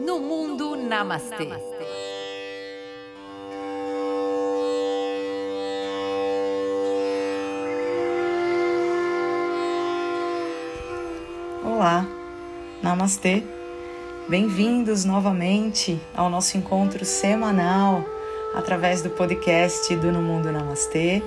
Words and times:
No 0.00 0.20
Mundo 0.20 0.76
Namastê. 0.76 1.48
Olá, 11.64 12.06
Namastê. 12.82 13.42
Bem-vindos 14.28 15.04
novamente 15.04 15.98
ao 16.14 16.28
nosso 16.28 16.58
encontro 16.58 17.04
semanal 17.04 18.04
através 18.54 19.00
do 19.00 19.10
podcast 19.10 19.96
do 19.96 20.12
No 20.12 20.20
Mundo 20.20 20.52
Namastê. 20.52 21.22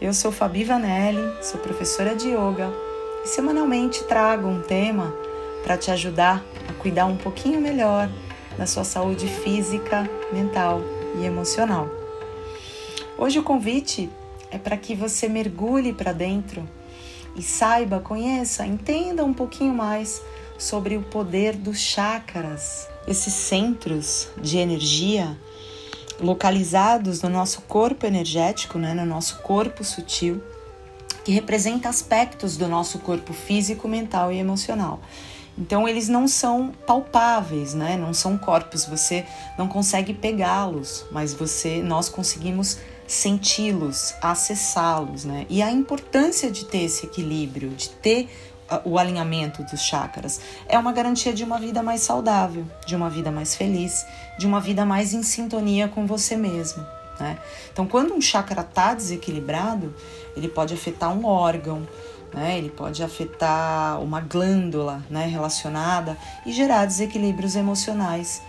Eu 0.00 0.14
sou 0.14 0.32
Fabi 0.32 0.64
Vanelli, 0.64 1.22
sou 1.42 1.60
professora 1.60 2.14
de 2.14 2.28
yoga 2.30 2.72
e 3.24 3.28
semanalmente 3.28 4.04
trago 4.04 4.48
um 4.48 4.62
tema 4.62 5.12
para 5.62 5.76
te 5.76 5.90
ajudar 5.90 6.44
cuidar 6.86 7.06
um 7.06 7.16
pouquinho 7.16 7.60
melhor 7.60 8.08
da 8.56 8.64
sua 8.64 8.84
saúde 8.84 9.26
física, 9.26 10.08
mental 10.32 10.80
e 11.20 11.24
emocional. 11.24 11.90
Hoje 13.18 13.40
o 13.40 13.42
convite 13.42 14.08
é 14.52 14.56
para 14.56 14.76
que 14.76 14.94
você 14.94 15.28
mergulhe 15.28 15.92
para 15.92 16.12
dentro 16.12 16.62
e 17.34 17.42
saiba, 17.42 17.98
conheça, 17.98 18.64
entenda 18.64 19.24
um 19.24 19.34
pouquinho 19.34 19.74
mais 19.74 20.22
sobre 20.56 20.96
o 20.96 21.02
poder 21.02 21.56
dos 21.56 21.80
chakras, 21.80 22.86
esses 23.08 23.34
centros 23.34 24.28
de 24.40 24.58
energia 24.58 25.36
localizados 26.20 27.20
no 27.20 27.28
nosso 27.28 27.62
corpo 27.62 28.06
energético, 28.06 28.78
né, 28.78 28.94
no 28.94 29.04
nosso 29.04 29.38
corpo 29.38 29.82
sutil, 29.82 30.40
que 31.24 31.32
representa 31.32 31.88
aspectos 31.88 32.56
do 32.56 32.68
nosso 32.68 33.00
corpo 33.00 33.32
físico, 33.32 33.88
mental 33.88 34.30
e 34.30 34.38
emocional. 34.38 35.00
Então 35.58 35.88
eles 35.88 36.08
não 36.08 36.28
são 36.28 36.72
palpáveis, 36.86 37.74
né? 37.74 37.96
Não 37.96 38.12
são 38.12 38.36
corpos, 38.36 38.84
você 38.84 39.24
não 39.56 39.66
consegue 39.66 40.12
pegá-los, 40.12 41.06
mas 41.10 41.32
você 41.32 41.82
nós 41.82 42.08
conseguimos 42.08 42.78
senti-los, 43.06 44.14
acessá-los, 44.20 45.24
né? 45.24 45.46
E 45.48 45.62
a 45.62 45.70
importância 45.70 46.50
de 46.50 46.64
ter 46.64 46.82
esse 46.82 47.06
equilíbrio, 47.06 47.70
de 47.70 47.88
ter 47.88 48.28
o 48.84 48.98
alinhamento 48.98 49.62
dos 49.62 49.80
chakras 49.80 50.40
é 50.68 50.78
uma 50.78 50.92
garantia 50.92 51.32
de 51.32 51.44
uma 51.44 51.58
vida 51.58 51.82
mais 51.82 52.00
saudável, 52.00 52.66
de 52.84 52.96
uma 52.96 53.08
vida 53.08 53.30
mais 53.30 53.54
feliz, 53.54 54.04
de 54.38 54.46
uma 54.46 54.60
vida 54.60 54.84
mais 54.84 55.14
em 55.14 55.22
sintonia 55.22 55.88
com 55.88 56.04
você 56.06 56.36
mesmo. 56.36 56.84
Né? 57.18 57.38
Então, 57.72 57.86
quando 57.86 58.12
um 58.12 58.20
chakra 58.20 58.62
está 58.62 58.92
desequilibrado, 58.94 59.94
ele 60.36 60.48
pode 60.48 60.74
afetar 60.74 61.12
um 61.12 61.24
órgão, 61.24 61.86
né? 62.32 62.58
ele 62.58 62.70
pode 62.70 63.02
afetar 63.02 64.00
uma 64.00 64.20
glândula 64.20 65.04
né? 65.10 65.26
relacionada 65.26 66.16
e 66.44 66.52
gerar 66.52 66.86
desequilíbrios 66.86 67.56
emocionais, 67.56 68.42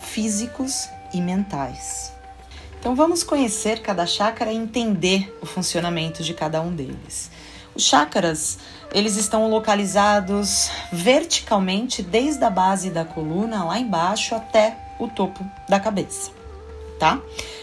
físicos 0.00 0.88
e 1.12 1.20
mentais. 1.20 2.12
Então, 2.78 2.94
vamos 2.94 3.24
conhecer 3.24 3.82
cada 3.82 4.06
chakra 4.06 4.52
e 4.52 4.56
entender 4.56 5.36
o 5.42 5.46
funcionamento 5.46 6.22
de 6.22 6.32
cada 6.32 6.60
um 6.60 6.74
deles. 6.74 7.30
Os 7.74 7.84
chakras, 7.84 8.58
eles 8.92 9.16
estão 9.16 9.48
localizados 9.48 10.70
verticalmente 10.92 12.02
desde 12.02 12.42
a 12.44 12.50
base 12.50 12.90
da 12.90 13.04
coluna 13.04 13.64
lá 13.64 13.78
embaixo 13.78 14.34
até 14.34 14.76
o 14.98 15.06
topo 15.06 15.44
da 15.68 15.78
cabeça, 15.78 16.32
tá? 16.98 17.20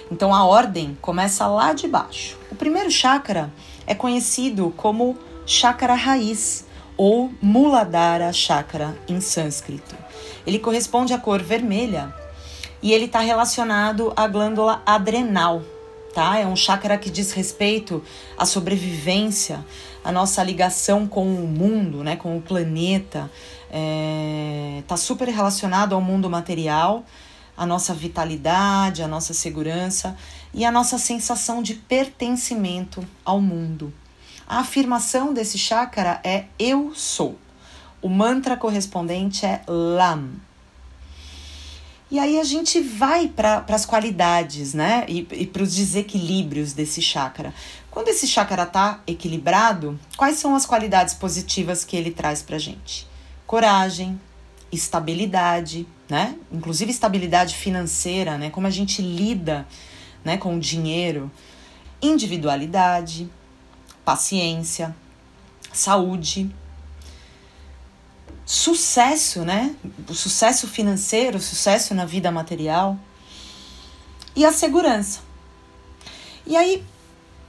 Então 0.09 0.33
a 0.33 0.45
ordem 0.45 0.97
começa 1.01 1.45
lá 1.47 1.73
de 1.73 1.87
baixo. 1.87 2.37
O 2.49 2.55
primeiro 2.55 2.89
chakra 2.89 3.51
é 3.85 3.93
conhecido 3.93 4.73
como 4.77 5.17
chakra 5.45 5.93
raiz 5.93 6.65
ou 6.97 7.31
Muladhara 7.41 8.31
chakra 8.33 8.97
em 9.07 9.21
sânscrito. 9.21 9.95
Ele 10.45 10.59
corresponde 10.59 11.13
à 11.13 11.17
cor 11.17 11.41
vermelha 11.41 12.13
e 12.81 12.93
ele 12.93 13.05
está 13.05 13.19
relacionado 13.19 14.13
à 14.15 14.27
glândula 14.27 14.81
adrenal, 14.85 15.61
tá? 16.13 16.39
É 16.39 16.45
um 16.45 16.55
chakra 16.55 16.97
que 16.97 17.09
diz 17.09 17.31
respeito 17.31 18.03
à 18.37 18.45
sobrevivência, 18.45 19.65
à 20.03 20.11
nossa 20.11 20.43
ligação 20.43 21.07
com 21.07 21.25
o 21.25 21.47
mundo, 21.47 22.03
né? 22.03 22.15
Com 22.15 22.37
o 22.37 22.41
planeta. 22.41 23.29
É, 23.71 24.83
tá 24.87 24.95
super 24.95 25.27
relacionado 25.27 25.93
ao 25.93 26.01
mundo 26.01 26.29
material, 26.29 27.03
a 27.57 27.65
nossa 27.65 27.93
vitalidade, 27.93 29.01
a 29.01 29.07
nossa 29.07 29.33
segurança 29.33 30.15
e 30.53 30.63
a 30.63 30.71
nossa 30.71 30.97
sensação 30.97 31.61
de 31.61 31.73
pertencimento 31.73 33.05
ao 33.23 33.41
mundo. 33.41 33.91
A 34.47 34.59
afirmação 34.59 35.33
desse 35.33 35.57
chakra 35.57 36.19
é 36.23 36.45
eu 36.59 36.93
sou. 36.93 37.37
O 38.01 38.07
mantra 38.07 38.55
correspondente 38.55 39.45
é 39.45 39.61
Lam. 39.67 40.29
E 42.11 42.19
aí 42.19 42.39
a 42.39 42.43
gente 42.43 42.79
vai 42.79 43.27
para 43.27 43.65
as 43.67 43.85
qualidades, 43.85 44.75
né? 44.75 45.05
E, 45.07 45.27
e 45.31 45.47
para 45.47 45.63
os 45.63 45.75
desequilíbrios 45.75 46.73
desse 46.73 47.01
chakra. 47.01 47.51
Quando 47.89 48.09
esse 48.09 48.27
chakra 48.27 48.63
está 48.63 48.99
equilibrado, 49.07 49.99
quais 50.15 50.37
são 50.37 50.55
as 50.55 50.65
qualidades 50.65 51.15
positivas 51.15 51.83
que 51.83 51.97
ele 51.97 52.11
traz 52.11 52.43
para 52.43 52.59
gente? 52.59 53.07
Coragem, 53.47 54.19
estabilidade, 54.71 55.87
né? 56.07 56.35
Inclusive 56.51 56.91
estabilidade 56.91 57.55
financeira, 57.55 58.37
né? 58.37 58.51
Como 58.51 58.67
a 58.67 58.71
gente 58.71 59.01
lida, 59.01 59.67
né, 60.23 60.37
com 60.37 60.55
o 60.55 60.59
dinheiro, 60.59 61.31
individualidade, 62.01 63.29
paciência, 64.05 64.95
saúde, 65.73 66.53
sucesso, 68.45 69.43
né? 69.43 69.75
O 70.07 70.13
sucesso 70.13 70.67
financeiro, 70.67 71.37
o 71.39 71.41
sucesso 71.41 71.95
na 71.95 72.05
vida 72.05 72.31
material 72.31 72.97
e 74.35 74.45
a 74.45 74.53
segurança. 74.53 75.21
E 76.45 76.55
aí, 76.55 76.85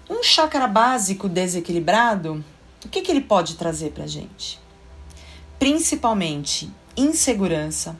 um 0.08 0.22
chakra 0.22 0.66
básico 0.66 1.28
desequilibrado, 1.28 2.42
o 2.84 2.88
que, 2.88 3.02
que 3.02 3.10
ele 3.10 3.20
pode 3.20 3.56
trazer 3.56 3.90
para 3.90 4.06
gente? 4.06 4.58
Principalmente 5.58 6.72
insegurança, 6.96 7.96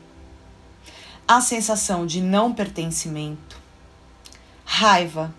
a 1.29 1.41
sensação 1.41 2.07
de 2.07 2.21
não 2.21 2.55
pertencimento, 2.55 3.61
raiva, 4.65 5.35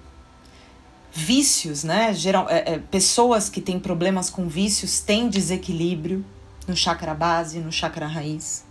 vícios, 1.18 1.84
né? 1.84 2.14
Geral, 2.14 2.48
é, 2.48 2.74
é, 2.74 2.80
pessoas 2.80 3.50
que 3.50 3.60
têm 3.60 3.80
problemas 3.80 4.30
com 4.30 4.48
vícios 4.48 5.00
têm 5.00 5.30
desequilíbrio 5.30 6.24
no 6.68 6.76
chakra 6.76 7.14
base, 7.14 7.60
no 7.60 7.72
chakra 7.72 8.06
raiz. 8.06 8.64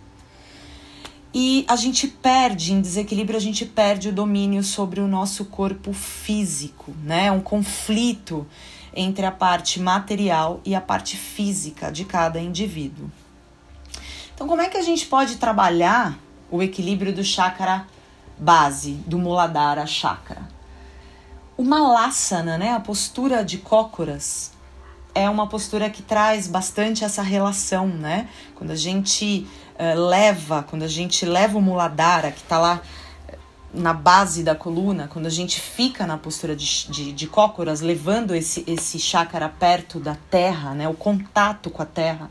E 1.33 1.65
a 1.67 1.75
gente 1.75 2.07
perde, 2.07 2.73
em 2.73 2.79
desequilíbrio, 2.79 3.37
a 3.37 3.41
gente 3.41 3.65
perde 3.65 4.09
o 4.09 4.13
domínio 4.13 4.63
sobre 4.63 5.01
o 5.01 5.07
nosso 5.07 5.45
corpo 5.45 5.91
físico, 5.91 6.95
né? 7.03 7.29
Um 7.31 7.41
conflito 7.41 8.47
entre 8.95 9.25
a 9.25 9.31
parte 9.31 9.79
material 9.79 10.61
e 10.63 10.73
a 10.73 10.79
parte 10.79 11.17
física 11.17 11.91
de 11.91 12.05
cada 12.05 12.39
indivíduo. 12.39 13.11
Então, 14.33 14.47
como 14.47 14.61
é 14.61 14.69
que 14.69 14.77
a 14.77 14.81
gente 14.81 15.05
pode 15.05 15.35
trabalhar 15.35 16.17
o 16.49 16.63
equilíbrio 16.63 17.13
do 17.13 17.23
chakra 17.23 17.85
base, 18.39 18.93
do 19.05 19.19
Muladhara 19.19 19.85
chakra? 19.85 20.56
O 21.57 21.63
Malasana, 21.63 22.55
né? 22.55 22.73
A 22.73 22.79
postura 22.79 23.43
de 23.43 23.57
cócoras, 23.57 24.51
é 25.15 25.27
uma 25.27 25.47
postura 25.47 25.89
que 25.89 26.03
traz 26.03 26.47
bastante 26.47 27.03
essa 27.03 27.23
relação, 27.23 27.87
né? 27.87 28.29
Quando 28.53 28.69
a 28.69 28.75
gente 28.75 29.47
uh, 29.73 29.99
leva, 29.99 30.61
quando 30.61 30.83
a 30.83 30.87
gente 30.87 31.25
leva 31.25 31.57
o 31.57 31.61
muladhara, 31.61 32.31
que 32.31 32.41
está 32.41 32.59
lá 32.59 32.79
eh, 33.27 33.35
na 33.73 33.91
base 33.91 34.43
da 34.43 34.53
coluna, 34.53 35.07
quando 35.11 35.25
a 35.25 35.31
gente 35.31 35.59
fica 35.59 36.05
na 36.05 36.19
postura 36.19 36.55
de, 36.55 36.87
de, 36.91 37.11
de 37.11 37.25
cócoras, 37.25 37.81
levando 37.81 38.35
esse, 38.35 38.63
esse 38.67 38.99
chakra 38.99 39.49
perto 39.49 39.99
da 39.99 40.15
terra, 40.29 40.75
né? 40.75 40.87
O 40.87 40.93
contato 40.93 41.71
com 41.71 41.81
a 41.81 41.87
terra 41.87 42.29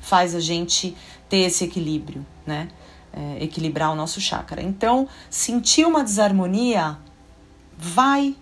faz 0.00 0.34
a 0.34 0.40
gente 0.40 0.96
ter 1.28 1.38
esse 1.38 1.62
equilíbrio, 1.62 2.26
né? 2.44 2.68
É, 3.12 3.44
equilibrar 3.44 3.92
o 3.92 3.94
nosso 3.94 4.20
chakra. 4.20 4.60
Então, 4.60 5.08
sentir 5.30 5.86
uma 5.86 6.02
desarmonia, 6.02 6.98
vai 7.78 8.34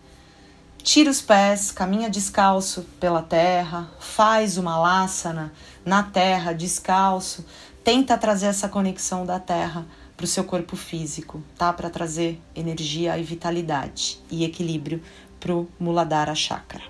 Tira 0.82 1.10
os 1.10 1.20
pés, 1.20 1.70
caminha 1.70 2.10
descalço 2.10 2.84
pela 2.98 3.22
terra, 3.22 3.88
faz 4.00 4.58
uma 4.58 4.76
laçana 4.76 5.52
na 5.84 6.02
terra, 6.02 6.52
descalço. 6.52 7.44
Tenta 7.84 8.18
trazer 8.18 8.46
essa 8.46 8.68
conexão 8.68 9.24
da 9.24 9.38
terra 9.38 9.86
para 10.16 10.24
o 10.24 10.26
seu 10.26 10.42
corpo 10.42 10.76
físico, 10.76 11.40
tá? 11.56 11.72
Para 11.72 11.88
trazer 11.88 12.40
energia 12.54 13.16
e 13.16 13.22
vitalidade 13.22 14.20
e 14.28 14.44
equilíbrio 14.44 15.00
para 15.38 15.54
o 15.54 15.68
Muladhara 15.78 16.34
Chakra. 16.34 16.82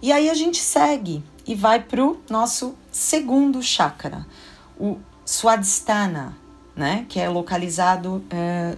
E 0.00 0.10
aí 0.10 0.30
a 0.30 0.34
gente 0.34 0.58
segue 0.58 1.22
e 1.46 1.54
vai 1.54 1.82
para 1.82 2.02
o 2.02 2.20
nosso 2.30 2.74
segundo 2.90 3.62
chakra, 3.62 4.26
o 4.78 4.98
Swadhisthana, 5.26 6.36
né? 6.74 7.04
Que 7.06 7.20
é 7.20 7.28
localizado 7.28 8.24
é, 8.30 8.76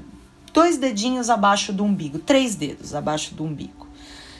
dois 0.52 0.78
dedinhos 0.78 1.30
abaixo 1.30 1.72
do 1.72 1.84
umbigo, 1.84 2.18
três 2.18 2.54
dedos 2.54 2.94
abaixo 2.94 3.34
do 3.34 3.44
umbigo. 3.44 3.86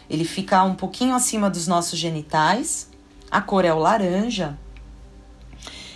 Ele 0.09 0.25
fica 0.25 0.63
um 0.63 0.75
pouquinho 0.75 1.15
acima 1.15 1.49
dos 1.49 1.67
nossos 1.67 1.99
genitais, 1.99 2.89
a 3.31 3.41
cor 3.41 3.65
é 3.65 3.73
o 3.73 3.79
laranja 3.79 4.59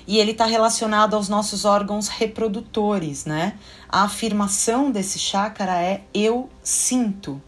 e 0.06 0.18
ele 0.18 0.30
está 0.30 0.46
relacionado 0.46 1.14
aos 1.14 1.28
nossos 1.28 1.64
órgãos 1.64 2.08
reprodutores, 2.08 3.24
né? 3.24 3.54
A 3.88 4.04
afirmação 4.04 4.90
desse 4.90 5.18
chakra 5.18 5.82
é 5.82 6.02
eu 6.14 6.48
sinto 6.62 7.42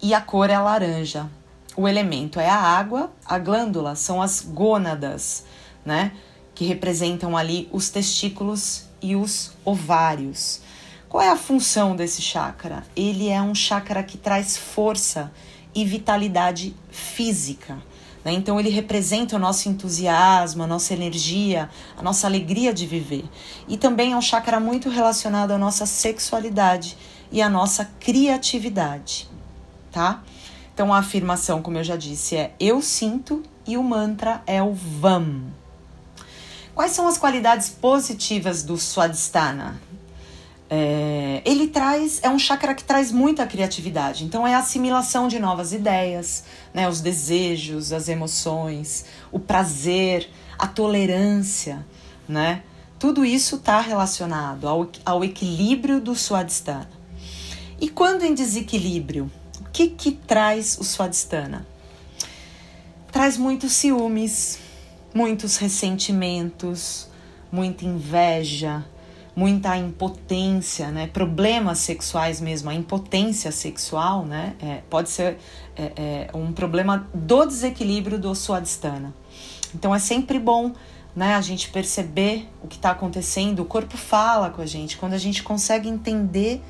e 0.00 0.14
a 0.14 0.20
cor 0.20 0.48
é 0.48 0.54
a 0.54 0.62
laranja. 0.62 1.28
O 1.76 1.86
elemento 1.86 2.40
é 2.40 2.48
a 2.48 2.56
água, 2.56 3.12
a 3.24 3.38
glândula 3.38 3.94
são 3.94 4.22
as 4.22 4.40
gônadas, 4.40 5.44
né? 5.84 6.12
Que 6.54 6.64
representam 6.64 7.36
ali 7.36 7.68
os 7.70 7.90
testículos 7.90 8.86
e 9.02 9.14
os 9.14 9.52
ovários. 9.64 10.62
Qual 11.12 11.22
é 11.22 11.28
a 11.28 11.36
função 11.36 11.94
desse 11.94 12.22
chakra? 12.22 12.82
Ele 12.96 13.28
é 13.28 13.42
um 13.42 13.54
chakra 13.54 14.02
que 14.02 14.16
traz 14.16 14.56
força 14.56 15.30
e 15.74 15.84
vitalidade 15.84 16.74
física. 16.90 17.76
Né? 18.24 18.32
Então, 18.32 18.58
ele 18.58 18.70
representa 18.70 19.36
o 19.36 19.38
nosso 19.38 19.68
entusiasmo, 19.68 20.62
a 20.62 20.66
nossa 20.66 20.94
energia, 20.94 21.68
a 21.98 22.02
nossa 22.02 22.26
alegria 22.26 22.72
de 22.72 22.86
viver. 22.86 23.26
E 23.68 23.76
também 23.76 24.12
é 24.12 24.16
um 24.16 24.22
chakra 24.22 24.58
muito 24.58 24.88
relacionado 24.88 25.50
à 25.50 25.58
nossa 25.58 25.84
sexualidade 25.84 26.96
e 27.30 27.42
à 27.42 27.50
nossa 27.50 27.84
criatividade. 28.00 29.28
Tá? 29.90 30.22
Então, 30.72 30.94
a 30.94 31.00
afirmação, 31.00 31.60
como 31.60 31.76
eu 31.76 31.84
já 31.84 31.94
disse, 31.94 32.36
é 32.36 32.54
eu 32.58 32.80
sinto 32.80 33.42
e 33.66 33.76
o 33.76 33.82
mantra 33.82 34.42
é 34.46 34.62
o 34.62 34.72
VAM. 34.72 35.42
Quais 36.74 36.92
são 36.92 37.06
as 37.06 37.18
qualidades 37.18 37.68
positivas 37.68 38.62
do 38.62 38.78
Swadhisthana? 38.78 39.91
É, 40.74 41.42
ele 41.44 41.66
traz, 41.66 42.20
é 42.22 42.30
um 42.30 42.38
chakra 42.38 42.74
que 42.74 42.82
traz 42.82 43.12
muita 43.12 43.46
criatividade, 43.46 44.24
então 44.24 44.46
é 44.46 44.54
a 44.54 44.58
assimilação 44.60 45.28
de 45.28 45.38
novas 45.38 45.74
ideias, 45.74 46.44
né, 46.72 46.88
os 46.88 47.02
desejos, 47.02 47.92
as 47.92 48.08
emoções, 48.08 49.04
o 49.30 49.38
prazer, 49.38 50.30
a 50.58 50.66
tolerância, 50.66 51.84
né? 52.26 52.62
Tudo 52.98 53.22
isso 53.22 53.56
está 53.56 53.82
relacionado 53.82 54.66
ao, 54.66 54.90
ao 55.04 55.22
equilíbrio 55.22 56.00
do 56.00 56.14
Swadhisthana. 56.14 56.88
E 57.78 57.90
quando 57.90 58.22
em 58.22 58.32
desequilíbrio, 58.32 59.30
o 59.60 59.64
que, 59.70 59.88
que 59.88 60.12
traz 60.12 60.78
o 60.78 60.84
Swadhisthana? 60.84 61.66
Traz 63.10 63.36
muitos 63.36 63.72
ciúmes, 63.72 64.58
muitos 65.12 65.58
ressentimentos, 65.58 67.08
muita 67.52 67.84
inveja, 67.84 68.82
muita 69.34 69.76
impotência, 69.76 70.90
né? 70.90 71.06
Problemas 71.06 71.78
sexuais 71.78 72.40
mesmo, 72.40 72.68
a 72.68 72.74
impotência 72.74 73.50
sexual, 73.50 74.24
né? 74.24 74.54
É, 74.60 74.82
pode 74.90 75.08
ser 75.08 75.38
é, 75.76 75.92
é, 75.96 76.36
um 76.36 76.52
problema 76.52 77.08
do 77.14 77.46
desequilíbrio 77.46 78.18
do 78.18 78.34
suadistana. 78.34 79.14
Então 79.74 79.94
é 79.94 79.98
sempre 79.98 80.38
bom, 80.38 80.72
né? 81.16 81.34
A 81.34 81.40
gente 81.40 81.70
perceber 81.70 82.46
o 82.62 82.68
que 82.68 82.76
está 82.76 82.90
acontecendo. 82.90 83.60
O 83.60 83.64
corpo 83.64 83.96
fala 83.96 84.50
com 84.50 84.60
a 84.60 84.66
gente. 84.66 84.98
Quando 84.98 85.14
a 85.14 85.18
gente 85.18 85.42
consegue 85.42 85.88
entender 85.88 86.62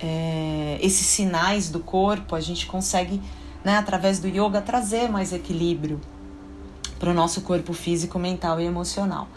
é, 0.00 0.78
esses 0.80 1.06
sinais 1.06 1.70
do 1.70 1.78
corpo, 1.78 2.34
a 2.34 2.40
gente 2.40 2.66
consegue, 2.66 3.22
né? 3.62 3.76
Através 3.76 4.18
do 4.18 4.26
yoga 4.26 4.60
trazer 4.60 5.08
mais 5.08 5.32
equilíbrio 5.32 6.00
para 6.98 7.10
o 7.10 7.14
nosso 7.14 7.42
corpo 7.42 7.72
físico, 7.72 8.18
mental 8.18 8.60
e 8.60 8.64
emocional. 8.64 9.28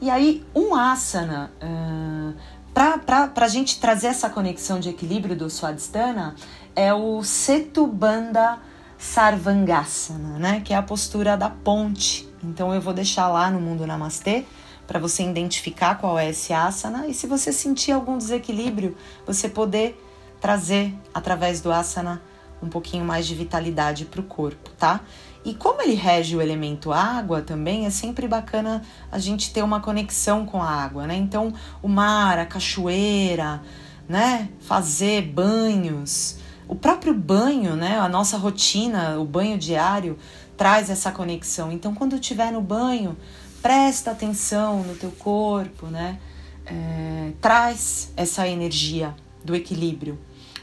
E 0.00 0.10
aí, 0.10 0.44
um 0.54 0.74
asana, 0.74 1.50
uh, 1.62 2.34
para 2.72 3.32
a 3.34 3.48
gente 3.48 3.80
trazer 3.80 4.08
essa 4.08 4.28
conexão 4.28 4.78
de 4.78 4.90
equilíbrio 4.90 5.34
do 5.34 5.48
Swadhisthana, 5.48 6.34
é 6.74 6.92
o 6.92 7.22
Setubandha 7.22 8.58
Sarvangasana, 8.98 10.38
né? 10.38 10.60
Que 10.62 10.74
é 10.74 10.76
a 10.76 10.82
postura 10.82 11.36
da 11.36 11.48
ponte. 11.48 12.28
Então, 12.44 12.74
eu 12.74 12.80
vou 12.80 12.92
deixar 12.92 13.28
lá 13.28 13.50
no 13.50 13.58
Mundo 13.58 13.86
Namastê 13.86 14.44
para 14.86 14.98
você 14.98 15.22
identificar 15.22 15.96
qual 15.96 16.18
é 16.18 16.30
esse 16.30 16.52
asana 16.52 17.06
e 17.08 17.14
se 17.14 17.26
você 17.26 17.52
sentir 17.52 17.92
algum 17.92 18.16
desequilíbrio, 18.16 18.96
você 19.26 19.48
poder 19.48 20.00
trazer 20.40 20.94
através 21.12 21.60
do 21.60 21.72
asana 21.72 22.22
um 22.62 22.68
pouquinho 22.68 23.04
mais 23.04 23.26
de 23.26 23.34
vitalidade 23.34 24.04
para 24.04 24.20
o 24.20 24.24
corpo, 24.24 24.70
tá? 24.78 25.00
E 25.46 25.54
como 25.54 25.80
ele 25.80 25.94
rege 25.94 26.34
o 26.34 26.42
elemento 26.42 26.92
água 26.92 27.40
também, 27.40 27.86
é 27.86 27.90
sempre 27.90 28.26
bacana 28.26 28.82
a 29.12 29.18
gente 29.20 29.52
ter 29.52 29.62
uma 29.62 29.78
conexão 29.78 30.44
com 30.44 30.60
a 30.60 30.68
água, 30.68 31.06
né? 31.06 31.14
Então, 31.14 31.54
o 31.80 31.86
mar, 31.86 32.36
a 32.36 32.44
cachoeira, 32.44 33.62
né? 34.08 34.48
Fazer 34.58 35.22
banhos, 35.22 36.38
o 36.66 36.74
próprio 36.74 37.14
banho, 37.14 37.76
né? 37.76 37.96
A 37.96 38.08
nossa 38.08 38.36
rotina, 38.36 39.20
o 39.20 39.24
banho 39.24 39.56
diário 39.56 40.18
traz 40.56 40.90
essa 40.90 41.12
conexão. 41.12 41.70
Então, 41.70 41.94
quando 41.94 42.16
estiver 42.16 42.50
no 42.50 42.60
banho, 42.60 43.16
presta 43.62 44.10
atenção 44.10 44.82
no 44.82 44.96
teu 44.96 45.12
corpo, 45.12 45.86
né? 45.86 46.18
É, 46.66 47.30
traz 47.40 48.12
essa 48.16 48.48
energia 48.48 49.14
do 49.44 49.54
equilíbrio 49.54 50.18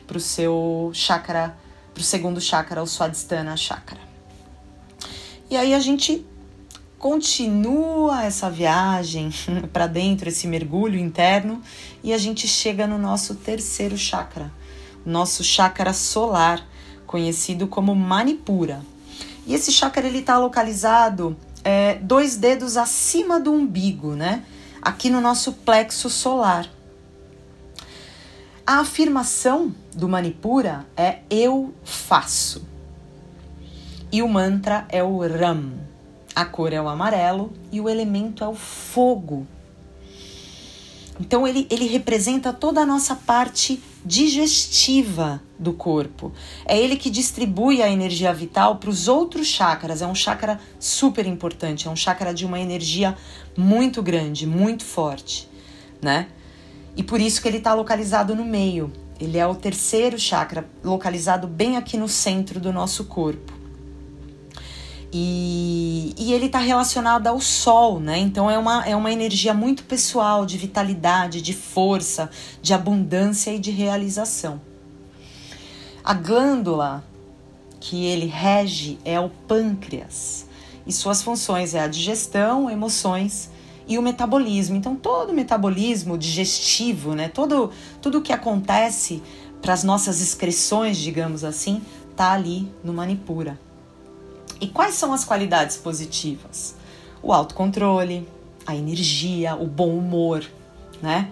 para 0.06 0.18
o 0.18 0.20
seu 0.20 0.92
chakra, 0.94 1.58
para 1.94 2.02
o 2.02 2.04
segundo 2.04 2.42
chakra, 2.42 2.84
o 2.84 2.86
Swadhisthana 2.86 3.56
chakra. 3.56 4.03
E 5.54 5.56
aí 5.56 5.76
a 5.76 5.80
gente 5.80 6.26
continua 6.98 8.24
essa 8.24 8.50
viagem 8.50 9.30
para 9.72 9.86
dentro, 9.86 10.28
esse 10.28 10.48
mergulho 10.48 10.98
interno, 10.98 11.62
e 12.04 12.12
a 12.12 12.18
gente 12.18 12.48
chega 12.48 12.88
no 12.88 12.98
nosso 12.98 13.36
terceiro 13.36 13.96
chakra, 13.96 14.52
nosso 15.06 15.44
chakra 15.44 15.94
solar, 15.94 16.68
conhecido 17.06 17.68
como 17.68 17.94
Manipura. 17.94 18.82
E 19.46 19.54
esse 19.54 19.72
chakra 19.72 20.08
ele 20.08 20.22
está 20.22 20.40
localizado 20.40 21.38
é, 21.64 22.00
dois 22.02 22.36
dedos 22.36 22.76
acima 22.76 23.40
do 23.40 23.54
umbigo, 23.54 24.16
né? 24.16 24.44
Aqui 24.82 25.08
no 25.08 25.22
nosso 25.22 25.54
plexo 25.54 26.10
solar. 26.10 26.68
A 28.66 28.80
afirmação 28.80 29.72
do 29.96 30.10
Manipura 30.10 30.88
é 30.98 31.20
eu 31.30 31.76
faço. 31.84 32.73
E 34.14 34.22
o 34.22 34.28
mantra 34.30 34.86
é 34.90 35.04
o 35.04 35.18
Ram. 35.28 35.72
A 36.36 36.46
cor 36.46 36.72
é 36.72 36.80
o 36.80 36.88
amarelo 36.88 37.52
e 37.72 37.82
o 37.82 37.90
elemento 37.90 38.44
é 38.44 38.48
o 38.48 38.54
fogo. 38.54 39.48
Então 41.20 41.48
ele, 41.48 41.66
ele 41.68 41.88
representa 41.88 42.54
toda 42.54 42.82
a 42.82 42.86
nossa 42.86 43.16
parte 43.16 43.82
digestiva 44.06 45.42
do 45.58 45.74
corpo. 45.74 46.32
É 46.64 46.80
ele 46.80 46.96
que 46.96 47.10
distribui 47.10 47.82
a 47.82 47.90
energia 47.90 48.32
vital 48.32 48.76
para 48.76 48.92
os 48.92 49.08
outros 49.08 49.48
chakras. 49.48 50.04
É 50.04 50.06
um 50.06 50.14
chakra 50.14 50.60
super 50.80 51.26
importante, 51.26 51.88
é 51.88 51.90
um 51.90 51.96
chakra 51.96 52.32
de 52.36 52.46
uma 52.46 52.60
energia 52.60 53.18
muito 53.58 54.04
grande, 54.04 54.46
muito 54.46 54.86
forte, 54.86 55.50
né? 56.00 56.28
E 56.96 57.02
por 57.02 57.20
isso 57.20 57.42
que 57.42 57.48
ele 57.48 57.58
está 57.58 57.74
localizado 57.74 58.36
no 58.36 58.46
meio. 58.46 58.94
Ele 59.20 59.40
é 59.40 59.48
o 59.48 59.56
terceiro 59.56 60.20
chakra, 60.20 60.70
localizado 60.84 61.48
bem 61.48 61.78
aqui 61.78 61.98
no 61.98 62.08
centro 62.08 62.60
do 62.60 62.72
nosso 62.72 63.06
corpo. 63.06 63.63
E, 65.16 66.16
e 66.18 66.34
ele 66.34 66.48
está 66.48 66.58
relacionado 66.58 67.28
ao 67.28 67.40
sol, 67.40 68.00
né? 68.00 68.18
Então 68.18 68.50
é 68.50 68.58
uma, 68.58 68.84
é 68.84 68.96
uma 68.96 69.12
energia 69.12 69.54
muito 69.54 69.84
pessoal, 69.84 70.44
de 70.44 70.58
vitalidade, 70.58 71.40
de 71.40 71.54
força, 71.54 72.32
de 72.64 72.74
abundância 72.74 73.52
e 73.52 73.60
de 73.60 73.70
realização. 73.70 74.60
A 76.04 76.16
glândula 76.16 77.04
que 77.80 78.06
ele 78.06 78.26
rege 78.26 78.98
é 79.06 79.20
o 79.20 79.30
pâncreas. 79.30 80.48
E 80.88 80.92
suas 80.92 81.22
funções 81.22 81.76
é 81.76 81.82
a 81.82 81.88
digestão, 81.88 82.68
emoções 82.68 83.52
e 83.88 84.00
o 84.00 84.02
metabolismo. 84.02 84.76
Então 84.76 84.96
todo 84.96 85.30
o 85.30 85.34
metabolismo 85.34 86.18
digestivo, 86.18 87.14
né? 87.14 87.28
Todo 87.30 87.70
tudo 88.02 88.20
que 88.20 88.34
acontece 88.34 89.22
para 89.62 89.74
as 89.74 89.84
nossas 89.84 90.22
excreções, 90.22 90.98
digamos 90.98 91.44
assim, 91.44 91.84
tá 92.16 92.32
ali 92.32 92.68
no 92.84 92.92
Manipura. 92.94 93.60
E 94.64 94.68
quais 94.68 94.96
são 94.96 95.12
as 95.12 95.26
qualidades 95.26 95.76
positivas? 95.76 96.74
O 97.22 97.34
autocontrole, 97.34 98.26
a 98.66 98.74
energia, 98.74 99.58
o 99.58 99.68
bom 99.68 99.90
humor, 99.90 100.42
né? 101.02 101.30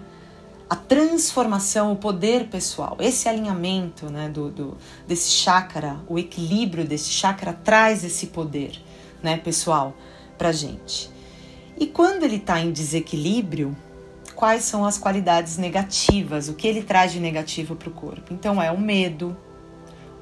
A 0.68 0.76
transformação, 0.76 1.92
o 1.92 1.96
poder 1.96 2.48
pessoal, 2.48 2.98
esse 3.00 3.30
alinhamento 3.30 4.10
né, 4.10 4.28
do, 4.28 4.50
do, 4.50 4.76
desse 5.08 5.30
chakra, 5.30 5.96
o 6.06 6.18
equilíbrio 6.18 6.86
desse 6.86 7.08
chakra 7.08 7.54
traz 7.54 8.04
esse 8.04 8.26
poder 8.26 8.78
né, 9.22 9.38
pessoal 9.38 9.96
pra 10.36 10.52
gente. 10.52 11.10
E 11.78 11.86
quando 11.86 12.24
ele 12.24 12.36
está 12.36 12.60
em 12.60 12.70
desequilíbrio, 12.70 13.74
quais 14.36 14.62
são 14.64 14.84
as 14.84 14.98
qualidades 14.98 15.56
negativas, 15.56 16.50
o 16.50 16.52
que 16.52 16.68
ele 16.68 16.82
traz 16.82 17.12
de 17.12 17.18
negativo 17.18 17.76
para 17.76 17.88
o 17.88 17.92
corpo? 17.92 18.34
Então 18.34 18.60
é 18.60 18.70
o 18.70 18.78
medo, 18.78 19.34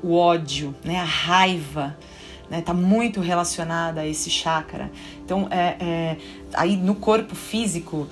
o 0.01 0.15
ódio, 0.15 0.73
né, 0.85 1.01
a 1.01 1.05
raiva, 1.05 1.97
né? 2.51 2.61
Tá 2.61 2.75
muito 2.75 3.21
relacionada 3.21 4.01
a 4.01 4.07
esse 4.07 4.29
chakra. 4.29 4.91
Então, 5.25 5.47
é, 5.51 5.77
é, 5.81 6.17
aí 6.53 6.77
no 6.77 6.97
corpo 6.97 7.35
físico, 7.35 8.09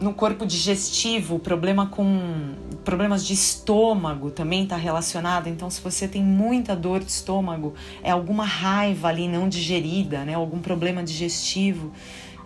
no 0.00 0.14
corpo 0.14 0.46
digestivo, 0.46 1.38
problema 1.38 1.86
com 1.86 2.54
problemas 2.84 3.26
de 3.26 3.32
estômago 3.32 4.30
também 4.30 4.64
está 4.64 4.76
relacionado. 4.76 5.48
Então, 5.48 5.68
se 5.70 5.80
você 5.80 6.06
tem 6.06 6.22
muita 6.22 6.76
dor 6.76 7.00
de 7.00 7.10
estômago, 7.10 7.74
é 8.02 8.10
alguma 8.10 8.44
raiva 8.44 9.08
ali 9.08 9.26
não 9.26 9.48
digerida, 9.48 10.24
né? 10.24 10.34
Algum 10.34 10.60
problema 10.60 11.02
digestivo. 11.02 11.92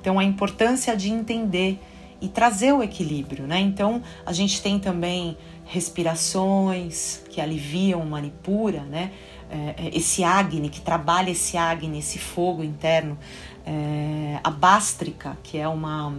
Então, 0.01 0.19
a 0.19 0.25
importância 0.25 0.97
de 0.97 1.11
entender 1.11 1.79
e 2.21 2.29
trazer 2.29 2.73
o 2.73 2.83
equilíbrio, 2.83 3.47
né? 3.47 3.61
Então, 3.61 4.03
a 4.25 4.33
gente 4.33 4.61
tem 4.63 4.79
também 4.79 5.37
respirações 5.65 7.23
que 7.29 7.41
aliviam 7.41 8.05
manipura, 8.05 8.83
né? 8.83 9.13
É, 9.51 9.91
esse 9.95 10.23
Agni, 10.23 10.69
que 10.69 10.81
trabalha 10.81 11.31
esse 11.31 11.57
Agni, 11.57 11.99
esse 11.99 12.19
fogo 12.19 12.63
interno, 12.63 13.19
é, 13.67 14.39
a 14.43 14.51
Bástrica, 14.51 15.39
que 15.43 15.59
é 15.59 15.67
uma, 15.67 16.13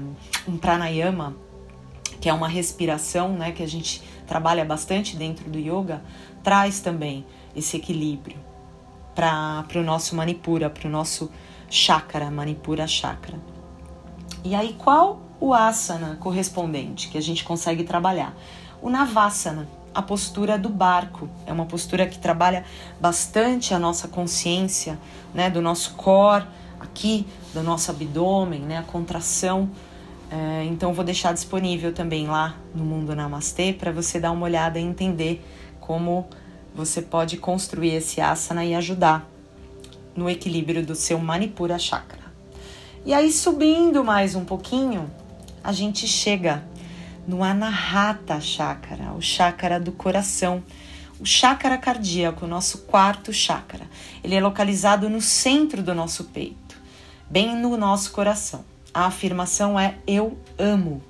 um 0.48 0.58
pranayama, 0.58 1.36
que 2.20 2.28
é 2.28 2.34
uma 2.34 2.48
respiração, 2.48 3.34
né? 3.34 3.52
Que 3.52 3.64
a 3.64 3.68
gente 3.68 4.02
trabalha 4.28 4.66
bastante 4.66 5.16
dentro 5.16 5.50
do 5.50 5.58
yoga, 5.58 6.04
traz 6.44 6.80
também 6.80 7.26
esse 7.56 7.78
equilíbrio 7.78 8.38
para 9.16 9.66
o 9.76 9.84
nosso 9.84 10.16
manipura, 10.16 10.70
para 10.70 10.88
o 10.88 10.92
nosso 10.92 11.32
chakra, 11.70 12.32
manipura 12.32 12.88
chakra. 12.88 13.40
E 14.44 14.56
aí, 14.56 14.76
qual 14.78 15.22
o 15.40 15.54
asana 15.54 16.18
correspondente 16.20 17.10
que 17.10 17.18
a 17.18 17.22
gente 17.22 17.44
consegue 17.44 17.84
trabalhar? 17.84 18.36
O 18.82 18.90
navasana, 18.90 19.68
a 20.00 20.02
postura 20.02 20.58
do 20.58 20.70
barco. 20.70 21.30
É 21.46 21.52
uma 21.52 21.66
postura 21.66 22.08
que 22.08 22.18
trabalha 22.18 22.64
bastante 23.00 23.74
a 23.74 23.80
nossa 23.80 24.08
consciência, 24.08 24.98
né, 25.34 25.50
do 25.50 25.62
nosso 25.62 25.94
core 25.96 26.46
aqui, 26.80 27.28
do 27.54 27.62
nosso 27.62 27.92
abdômen, 27.92 28.62
né, 28.62 28.78
a 28.78 28.84
contração. 28.84 29.70
É, 30.32 30.64
então 30.66 30.94
vou 30.94 31.04
deixar 31.04 31.34
disponível 31.34 31.92
também 31.92 32.28
lá 32.28 32.56
no 32.74 32.86
Mundo 32.86 33.14
Namastê 33.14 33.74
para 33.74 33.92
você 33.92 34.20
dar 34.20 34.32
uma 34.32 34.46
olhada 34.46 34.80
e 34.80 34.84
entender 34.84 35.46
como 35.82 36.28
você 36.74 37.02
pode 37.02 37.36
construir 37.38 37.96
esse 37.96 38.22
asana 38.22 38.64
e 38.64 38.74
ajudar 38.76 39.28
no 40.16 40.30
equilíbrio 40.30 40.86
do 40.86 40.96
seu 40.96 41.20
Manipura 41.20 41.78
Chakra. 41.78 42.30
E 43.06 43.14
aí 43.14 43.32
subindo 43.32 44.04
mais 44.04 44.34
um 44.36 44.46
pouquinho, 44.46 45.10
a 45.62 45.74
gente 45.74 46.08
chega 46.08 46.64
no 47.28 47.44
Anahata 47.44 48.40
Chakra, 48.40 49.14
o 49.14 49.22
chakra 49.22 49.80
do 49.80 49.92
coração, 49.92 50.64
o 51.20 51.26
chakra 51.26 51.78
cardíaco, 51.78 52.46
o 52.46 52.48
nosso 52.48 52.80
quarto 52.80 53.34
chakra. 53.34 53.86
Ele 54.24 54.36
é 54.36 54.42
localizado 54.42 55.10
no 55.10 55.22
centro 55.22 55.84
do 55.84 55.94
nosso 55.94 56.26
peito, 56.26 56.78
bem 57.30 57.56
no 57.56 57.76
nosso 57.78 58.12
coração. 58.12 58.64
A 58.94 59.06
afirmação 59.06 59.80
é 59.80 59.96
eu 60.08 60.38
amo. 60.58 61.04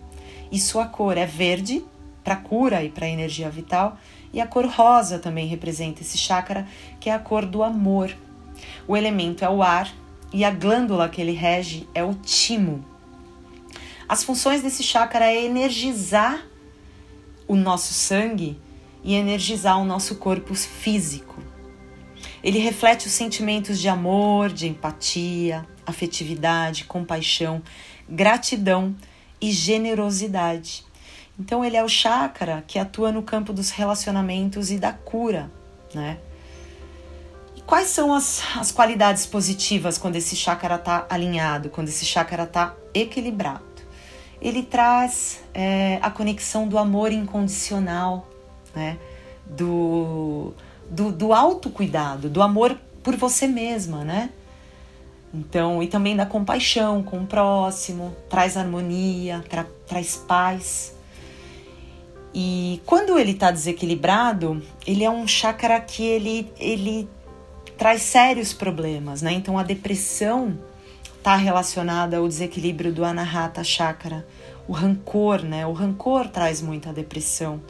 E 0.51 0.60
sua 0.60 0.86
cor 0.86 1.18
é 1.18 1.25
verde 1.25 1.84
para 2.24 2.36
cura 2.36 2.84
e 2.84 2.89
para 2.89 3.08
energia 3.08 3.50
vital, 3.50 3.98
e 4.32 4.39
a 4.39 4.46
cor 4.46 4.66
rosa 4.68 5.18
também 5.18 5.48
representa 5.48 6.01
esse 6.01 6.18
chakra, 6.18 6.68
que 7.00 7.10
é 7.10 7.13
a 7.13 7.20
cor 7.20 7.46
do 7.46 7.63
amor. 7.63 8.16
O 8.88 8.96
elemento 8.96 9.44
é 9.44 9.50
o 9.50 9.63
ar 9.63 9.92
e 10.32 10.44
a 10.44 10.51
glândula 10.51 11.10
que 11.10 11.20
ele 11.20 11.32
rege 11.32 11.88
é 11.94 12.04
o 12.04 12.13
timo, 12.13 12.86
as 14.10 14.24
funções 14.24 14.63
desse 14.63 14.82
chakra 14.82 15.25
é 15.25 15.46
energizar 15.46 16.44
o 17.48 17.56
nosso 17.56 17.94
sangue 17.94 18.60
e 19.04 19.13
energizar 19.13 19.80
o 19.80 19.86
nosso 19.86 20.16
corpo 20.16 20.56
físico. 20.56 21.36
Ele 22.44 22.58
reflete 22.58 23.06
os 23.06 23.13
sentimentos 23.13 23.80
de 23.80 23.88
amor, 23.88 24.50
de 24.50 24.68
empatia, 24.68 25.63
afetividade, 25.86 26.86
compaixão, 26.86 27.62
gratidão 28.10 28.96
e 29.39 29.51
generosidade. 29.51 30.84
Então 31.39 31.63
ele 31.63 31.78
é 31.78 31.84
o 31.84 31.88
chakra 31.88 32.63
que 32.68 32.80
atua 32.80 33.12
no 33.12 33.22
campo 33.22 33.54
dos 33.54 33.70
relacionamentos 33.70 34.72
e 34.72 34.80
da 34.80 34.92
cura, 34.92 35.51
né? 35.94 36.18
E 37.56 37.62
quais 37.62 37.89
são 37.89 38.12
as, 38.12 38.42
as 38.58 38.72
qualidades 38.72 39.28
positivas 39.28 40.00
quando 40.00 40.16
esse 40.16 40.36
chakra 40.36 40.75
está 40.75 41.06
alinhado, 41.10 41.70
quando 41.70 41.89
esse 41.89 42.06
chakra 42.06 42.44
está 42.44 42.75
equilibrado? 42.92 43.68
Ele 44.41 44.63
traz 44.63 45.41
é, 45.53 46.00
a 46.01 46.10
conexão 46.10 46.67
do 46.67 46.77
amor 46.77 47.12
incondicional, 47.12 48.27
né? 48.75 48.98
do, 49.50 50.53
do, 50.89 51.12
do 51.12 51.34
autocuidado, 51.34 52.29
do 52.29 52.41
amor 52.41 52.77
por 53.01 53.15
você 53.15 53.48
mesma, 53.48 54.03
né? 54.03 54.29
Então, 55.34 55.81
e 55.81 55.88
também 55.88 56.15
da 56.15 56.25
compaixão 56.25 57.03
com 57.03 57.19
o 57.19 57.25
próximo, 57.25 58.15
traz 58.29 58.58
harmonia, 58.58 59.43
tra, 59.48 59.65
traz 59.88 60.15
paz. 60.15 60.96
E 62.34 62.81
quando 62.86 63.17
ele 63.17 63.31
está 63.31 63.51
desequilibrado, 63.51 64.62
ele 64.86 65.03
é 65.03 65.10
um 65.10 65.27
chakra 65.27 65.79
que 65.79 66.03
ele, 66.03 66.51
ele 66.60 67.08
traz 67.77 68.01
sérios 68.01 68.53
problemas, 68.53 69.22
né? 69.22 69.31
Então, 69.34 69.58
a 69.58 69.63
depressão 69.63 70.58
está 71.19 71.35
relacionada 71.35 72.17
ao 72.17 72.27
desequilíbrio 72.27 72.93
do 72.93 73.03
anahata 73.03 73.63
chakra, 73.63 74.25
o 74.67 74.71
rancor, 74.71 75.43
né? 75.43 75.67
O 75.67 75.73
rancor 75.73 76.29
traz 76.29 76.61
muita 76.61 76.93
depressão, 76.93 77.61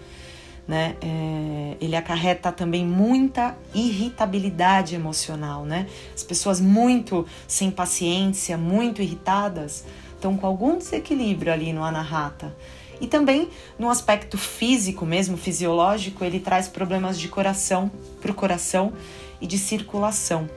né? 0.67 0.95
É, 1.01 1.75
ele 1.81 1.95
acarreta 1.95 2.51
também 2.51 2.85
muita 2.85 3.57
irritabilidade 3.73 4.93
emocional, 4.93 5.65
né? 5.65 5.87
As 6.13 6.23
pessoas 6.23 6.61
muito 6.61 7.25
sem 7.47 7.71
paciência, 7.71 8.55
muito 8.55 9.01
irritadas, 9.01 9.83
estão 10.13 10.37
com 10.37 10.45
algum 10.45 10.77
desequilíbrio 10.77 11.51
ali 11.51 11.73
no 11.73 11.83
anahata. 11.83 12.55
E 13.01 13.07
também 13.07 13.49
no 13.79 13.89
aspecto 13.89 14.37
físico 14.37 15.05
mesmo, 15.05 15.37
fisiológico, 15.37 16.23
ele 16.23 16.39
traz 16.39 16.67
problemas 16.67 17.17
de 17.17 17.29
coração 17.29 17.89
para 18.21 18.29
o 18.29 18.35
coração 18.35 18.93
e 19.41 19.47
de 19.47 19.57
circulação. 19.57 20.47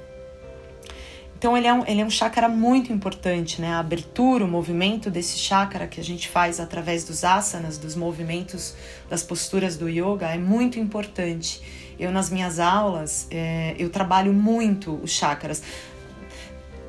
Então 1.42 1.56
ele 1.56 1.66
é, 1.66 1.74
um, 1.74 1.84
ele 1.84 2.00
é 2.00 2.04
um 2.04 2.10
chakra 2.10 2.48
muito 2.48 2.92
importante, 2.92 3.60
né? 3.60 3.72
A 3.72 3.80
abertura, 3.80 4.44
o 4.44 4.48
movimento 4.48 5.10
desse 5.10 5.36
chakra 5.36 5.88
que 5.88 5.98
a 5.98 6.04
gente 6.04 6.28
faz 6.28 6.60
através 6.60 7.02
dos 7.02 7.24
asanas, 7.24 7.76
dos 7.78 7.96
movimentos, 7.96 8.76
das 9.10 9.24
posturas 9.24 9.76
do 9.76 9.88
yoga 9.88 10.28
é 10.28 10.38
muito 10.38 10.78
importante. 10.78 11.60
Eu 11.98 12.12
nas 12.12 12.30
minhas 12.30 12.60
aulas 12.60 13.26
é, 13.28 13.74
eu 13.76 13.90
trabalho 13.90 14.32
muito 14.32 15.00
os 15.02 15.10
chakras 15.10 15.64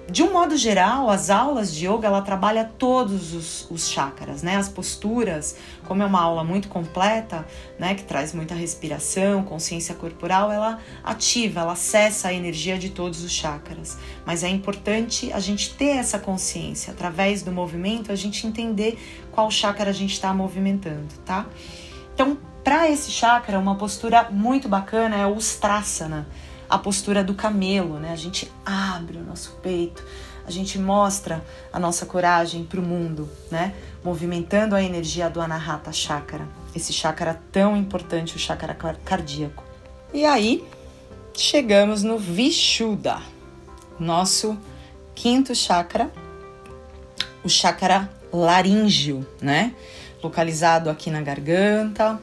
de 0.10 0.22
um 0.22 0.34
modo 0.34 0.58
geral, 0.58 1.10
as 1.10 1.30
aulas 1.30 1.74
de 1.74 1.88
yoga 1.88 2.08
ela 2.08 2.22
trabalha 2.22 2.66
todos 2.78 3.34
os, 3.34 3.72
os 3.72 3.88
chakras, 3.88 4.44
né? 4.44 4.58
As 4.58 4.68
posturas, 4.68 5.56
como 5.86 6.04
é 6.04 6.06
uma 6.06 6.22
aula 6.22 6.44
muito 6.44 6.68
completa, 6.68 7.46
né? 7.80 7.96
Que 7.96 8.04
traz 8.04 8.34
muita 8.34 8.54
respiração, 8.54 9.44
consciência 9.44 9.96
corporal, 9.96 10.52
ela 10.52 10.80
ativa, 11.04 11.62
ela 11.62 11.72
acessa 11.72 12.28
a 12.28 12.34
energia 12.34 12.78
de 12.78 12.90
todos 12.90 13.24
os 13.24 13.32
chakras. 13.32 13.98
Mas 14.26 14.44
é 14.44 14.50
importante 14.50 15.32
a 15.32 15.40
gente 15.40 15.74
ter 15.74 15.96
essa 15.98 16.20
consciência 16.20 16.92
através 16.92 17.42
do 17.42 17.52
movimento, 17.52 18.12
a 18.12 18.16
gente 18.16 18.46
entender 18.46 19.00
qual 19.32 19.50
chakra 19.50 19.90
a 19.90 19.94
gente 19.94 20.14
está 20.14 20.34
movimentando, 20.34 21.14
tá? 21.26 21.46
Então, 22.14 22.38
para 22.62 22.90
esse 22.90 23.10
chakra, 23.10 23.58
uma 23.58 23.76
postura 23.76 24.30
muito 24.30 24.68
bacana 24.68 25.16
é 25.16 25.26
o 25.26 25.36
Ustrasana 25.36 26.28
a 26.74 26.78
postura 26.80 27.24
do 27.24 27.36
camelo, 27.36 28.00
né? 28.00 28.12
A 28.12 28.16
gente 28.16 28.52
abre 28.66 29.20
o 29.20 29.24
nosso 29.24 29.52
peito, 29.62 30.04
a 30.44 30.50
gente 30.50 30.80
mostra 30.80 31.46
a 31.72 31.80
nossa 31.80 32.04
coragem 32.04 32.64
para 32.64 32.80
o 32.80 32.84
mundo, 32.84 33.30
né? 33.52 33.76
Movimentando 34.04 34.76
a 34.76 34.82
energia 34.82 35.30
do 35.30 35.40
Anahata 35.40 35.92
Chakra, 35.92 36.48
esse 36.76 36.92
chakra 36.92 37.40
tão 37.52 37.78
importante, 37.78 38.36
o 38.36 38.40
chakra 38.40 38.74
cardíaco. 39.06 39.64
E 40.12 40.26
aí, 40.26 40.68
chegamos 41.36 42.02
no 42.02 42.18
Vishuddha, 42.18 43.22
nosso 44.00 44.58
quinto 45.14 45.54
chakra, 45.54 46.12
o 47.44 47.50
chakra 47.50 48.10
laríngeo, 48.34 49.24
né? 49.40 49.76
Localizado 50.24 50.90
aqui 50.90 51.12
na 51.12 51.22
garganta, 51.22 52.20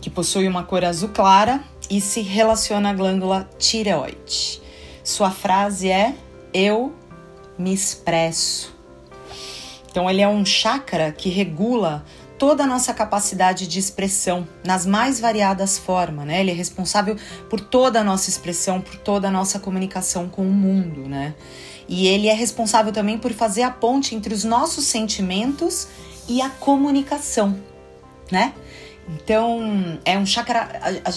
que 0.00 0.08
possui 0.08 0.48
uma 0.48 0.64
cor 0.64 0.82
azul 0.82 1.10
clara 1.10 1.62
e 1.90 2.00
se 2.00 2.20
relaciona 2.20 2.90
à 2.90 2.92
glândula 2.92 3.48
tireoide. 3.58 4.60
Sua 5.02 5.30
frase 5.30 5.90
é: 5.90 6.14
Eu 6.52 6.94
me 7.58 7.72
expresso. 7.72 8.74
Então, 9.90 10.10
ele 10.10 10.20
é 10.20 10.28
um 10.28 10.44
chakra 10.44 11.12
que 11.12 11.28
regula 11.28 12.04
toda 12.38 12.64
a 12.64 12.66
nossa 12.66 12.92
capacidade 12.92 13.66
de 13.66 13.78
expressão 13.78 14.46
nas 14.64 14.84
mais 14.84 15.20
variadas 15.20 15.78
formas, 15.78 16.26
né? 16.26 16.40
Ele 16.40 16.50
é 16.50 16.54
responsável 16.54 17.16
por 17.48 17.60
toda 17.60 18.00
a 18.00 18.04
nossa 18.04 18.28
expressão, 18.28 18.80
por 18.80 18.96
toda 18.96 19.28
a 19.28 19.30
nossa 19.30 19.58
comunicação 19.58 20.28
com 20.28 20.42
o 20.42 20.52
mundo, 20.52 21.08
né? 21.08 21.34
E 21.88 22.06
ele 22.08 22.28
é 22.28 22.34
responsável 22.34 22.92
também 22.92 23.18
por 23.18 23.32
fazer 23.32 23.62
a 23.62 23.70
ponte 23.70 24.14
entre 24.14 24.34
os 24.34 24.42
nossos 24.42 24.84
sentimentos 24.84 25.86
e 26.28 26.40
a 26.40 26.48
comunicação, 26.48 27.56
né? 28.32 28.52
Então, 29.08 29.98
é 30.04 30.18
um 30.18 30.24
chakra. 30.24 30.68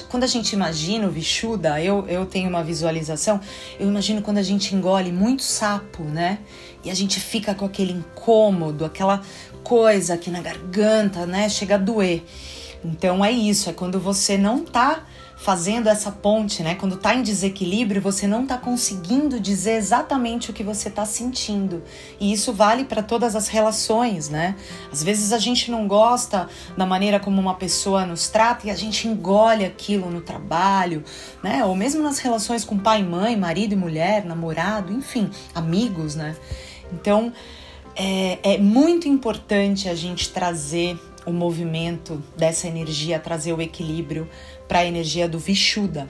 Quando 0.09 0.23
a 0.23 0.27
gente 0.27 0.51
imagina 0.53 1.07
o 1.07 1.09
Vishuddha, 1.09 1.81
eu, 1.81 2.05
eu 2.07 2.25
tenho 2.25 2.49
uma 2.49 2.63
visualização, 2.63 3.39
eu 3.79 3.87
imagino 3.87 4.21
quando 4.21 4.39
a 4.39 4.43
gente 4.43 4.75
engole 4.75 5.11
muito 5.11 5.43
sapo, 5.43 6.03
né? 6.03 6.39
E 6.83 6.91
a 6.91 6.93
gente 6.93 7.19
fica 7.19 7.55
com 7.55 7.65
aquele 7.65 7.93
incômodo, 7.93 8.83
aquela 8.83 9.21
coisa 9.63 10.15
aqui 10.15 10.29
na 10.29 10.41
garganta, 10.41 11.25
né? 11.25 11.47
Chega 11.47 11.75
a 11.75 11.77
doer. 11.77 12.23
Então, 12.83 13.23
é 13.23 13.31
isso, 13.31 13.69
é 13.69 13.73
quando 13.73 13.99
você 13.99 14.37
não 14.37 14.63
tá 14.63 15.03
fazendo 15.37 15.87
essa 15.87 16.11
ponte, 16.11 16.63
né? 16.63 16.73
Quando 16.73 16.97
tá 16.97 17.13
em 17.13 17.21
desequilíbrio, 17.21 18.01
você 18.01 18.25
não 18.25 18.45
tá 18.45 18.57
conseguindo 18.57 19.39
dizer 19.39 19.73
exatamente 19.73 20.49
o 20.49 20.53
que 20.53 20.63
você 20.63 20.89
tá 20.89 21.05
sentindo. 21.05 21.83
E 22.19 22.33
isso 22.33 22.51
vale 22.51 22.83
para 22.83 23.03
todas 23.03 23.35
as 23.35 23.47
relações, 23.47 24.29
né? 24.29 24.55
Às 24.91 25.03
vezes 25.03 25.31
a 25.31 25.37
gente 25.37 25.69
não 25.69 25.87
gosta 25.87 26.49
da 26.75 26.87
maneira 26.87 27.19
como 27.19 27.39
uma 27.39 27.53
pessoa 27.53 28.03
nos 28.03 28.27
trata 28.27 28.67
e 28.67 28.71
a 28.71 28.75
gente 28.75 29.07
engole 29.07 29.63
aquilo 29.63 30.09
no 30.09 30.21
trabalho, 30.21 31.03
né? 31.43 31.63
Ou 31.63 31.75
mesmo 31.75 32.01
nas 32.01 32.17
relações 32.17 32.65
com 32.65 32.77
pai 32.77 33.01
e 33.01 33.03
mãe, 33.03 33.37
marido 33.37 33.73
e 33.73 33.77
mulher, 33.77 34.25
namorado, 34.25 34.91
enfim, 34.91 35.29
amigos, 35.53 36.15
né? 36.15 36.35
Então, 36.91 37.31
é, 37.95 38.39
é 38.41 38.57
muito 38.57 39.07
importante 39.07 39.87
a 39.87 39.93
gente 39.93 40.29
trazer 40.29 40.99
o 41.27 41.33
movimento 41.33 42.23
dessa 42.37 42.67
energia, 42.67 43.19
trazer 43.19 43.51
o 43.51 43.61
equilíbrio 43.61 44.29
para 44.67 44.79
a 44.79 44.85
energia 44.85 45.27
do 45.27 45.39
Vishuddha. 45.39 46.07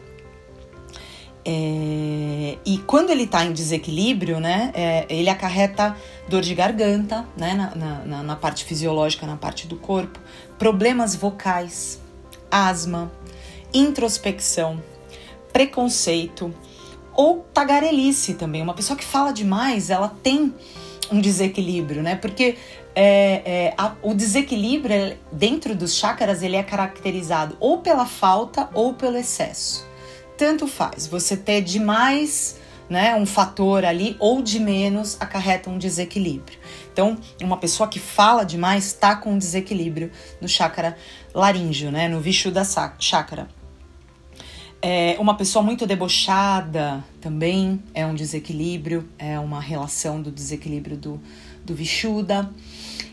É, 1.50 2.58
e 2.66 2.78
quando 2.80 3.10
ele 3.10 3.24
está 3.24 3.46
em 3.46 3.54
desequilíbrio, 3.54 4.38
né, 4.38 4.70
é, 4.74 5.06
ele 5.10 5.30
acarreta 5.30 5.96
dor 6.28 6.42
de 6.42 6.54
garganta, 6.54 7.26
né, 7.38 7.54
na, 7.54 8.04
na, 8.06 8.24
na, 8.24 8.36
parte 8.36 8.66
fisiológica, 8.66 9.26
na 9.26 9.38
parte 9.38 9.66
do 9.66 9.78
corpo, 9.78 10.20
problemas 10.60 11.16
vocais, 11.16 12.02
asma, 12.52 13.10
introspecção, 13.74 14.84
preconceito 15.54 16.54
ou 17.14 17.46
tagarelice 17.54 18.34
também. 18.34 18.62
Uma 18.62 18.74
pessoa 18.74 18.98
que 18.98 19.06
fala 19.06 19.32
demais, 19.32 19.90
ela 19.90 20.10
tem 20.22 20.54
um 21.10 21.22
desequilíbrio, 21.22 22.04
né? 22.04 22.16
Porque 22.16 22.58
é, 23.00 23.44
é, 23.46 23.74
a, 23.78 23.94
o 24.02 24.16
desequilíbrio 24.16 25.16
dentro 25.32 25.76
dos 25.76 25.94
chakras 25.94 26.42
ele 26.42 26.56
é 26.56 26.64
caracterizado 26.64 27.56
ou 27.60 27.78
pela 27.78 28.08
falta 28.08 28.72
ou 28.74 28.96
pelo 28.96 29.18
excesso. 29.18 29.86
Tanto 30.36 30.68
faz, 30.68 31.06
você 31.06 31.38
ter 31.38 31.62
demais, 31.62 32.60
né, 32.90 33.16
um 33.16 33.26
fator 33.28 33.86
ali 33.86 34.16
ou 34.20 34.42
de 34.42 34.60
menos 34.60 35.16
acarreta 35.20 35.70
um 35.70 35.78
desequilíbrio. 35.78 36.58
Então, 36.92 37.20
uma 37.40 37.58
pessoa 37.58 37.88
que 37.88 38.00
fala 38.00 38.44
demais 38.44 38.88
está 38.88 39.16
com 39.16 39.34
um 39.34 39.38
desequilíbrio 39.38 40.12
no 40.42 40.50
chakra 40.50 40.98
laríngeo, 41.36 41.92
né, 41.92 42.08
no 42.08 42.20
Vishuddha 42.20 42.64
chakra. 42.98 43.48
É, 44.82 45.18
uma 45.20 45.36
pessoa 45.36 45.62
muito 45.64 45.86
debochada 45.86 47.04
também 47.22 47.84
é 47.94 48.06
um 48.08 48.16
desequilíbrio, 48.16 49.08
é 49.20 49.40
uma 49.40 49.62
relação 49.62 50.20
do 50.20 50.32
desequilíbrio 50.32 50.98
do, 50.98 51.22
do 51.64 51.76
Vishuddha. 51.76 52.50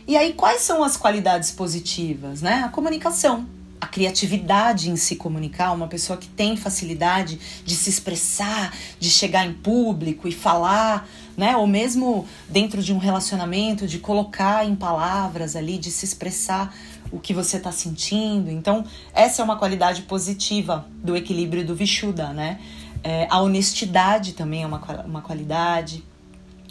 E 0.07 0.15
aí, 0.15 0.33
quais 0.33 0.61
são 0.61 0.83
as 0.83 0.95
qualidades 0.95 1.49
positivas? 1.49 2.41
Né? 2.41 2.61
A 2.63 2.69
comunicação, 2.69 3.47
a 3.81 3.87
criatividade 3.87 4.89
em 4.89 4.95
se 4.95 5.15
comunicar, 5.15 5.71
uma 5.71 5.87
pessoa 5.87 6.17
que 6.17 6.27
tem 6.27 6.55
facilidade 6.55 7.39
de 7.63 7.75
se 7.75 7.89
expressar, 7.89 8.71
de 8.99 9.09
chegar 9.09 9.45
em 9.47 9.53
público 9.53 10.27
e 10.27 10.31
falar, 10.31 11.07
né? 11.35 11.57
Ou 11.57 11.67
mesmo 11.67 12.27
dentro 12.47 12.81
de 12.81 12.93
um 12.93 12.97
relacionamento, 12.97 13.87
de 13.87 13.99
colocar 13.99 14.65
em 14.65 14.75
palavras 14.75 15.55
ali, 15.55 15.77
de 15.77 15.91
se 15.91 16.05
expressar 16.05 16.73
o 17.11 17.19
que 17.19 17.33
você 17.33 17.57
está 17.57 17.71
sentindo. 17.71 18.49
Então, 18.49 18.85
essa 19.13 19.41
é 19.41 19.45
uma 19.45 19.57
qualidade 19.57 20.03
positiva 20.03 20.87
do 21.03 21.15
equilíbrio 21.15 21.65
do 21.65 21.75
Vishuddha, 21.75 22.33
né? 22.33 22.59
É, 23.03 23.27
a 23.29 23.39
honestidade 23.41 24.33
também 24.33 24.63
é 24.63 24.67
uma, 24.67 24.79
uma 25.05 25.21
qualidade, 25.21 26.03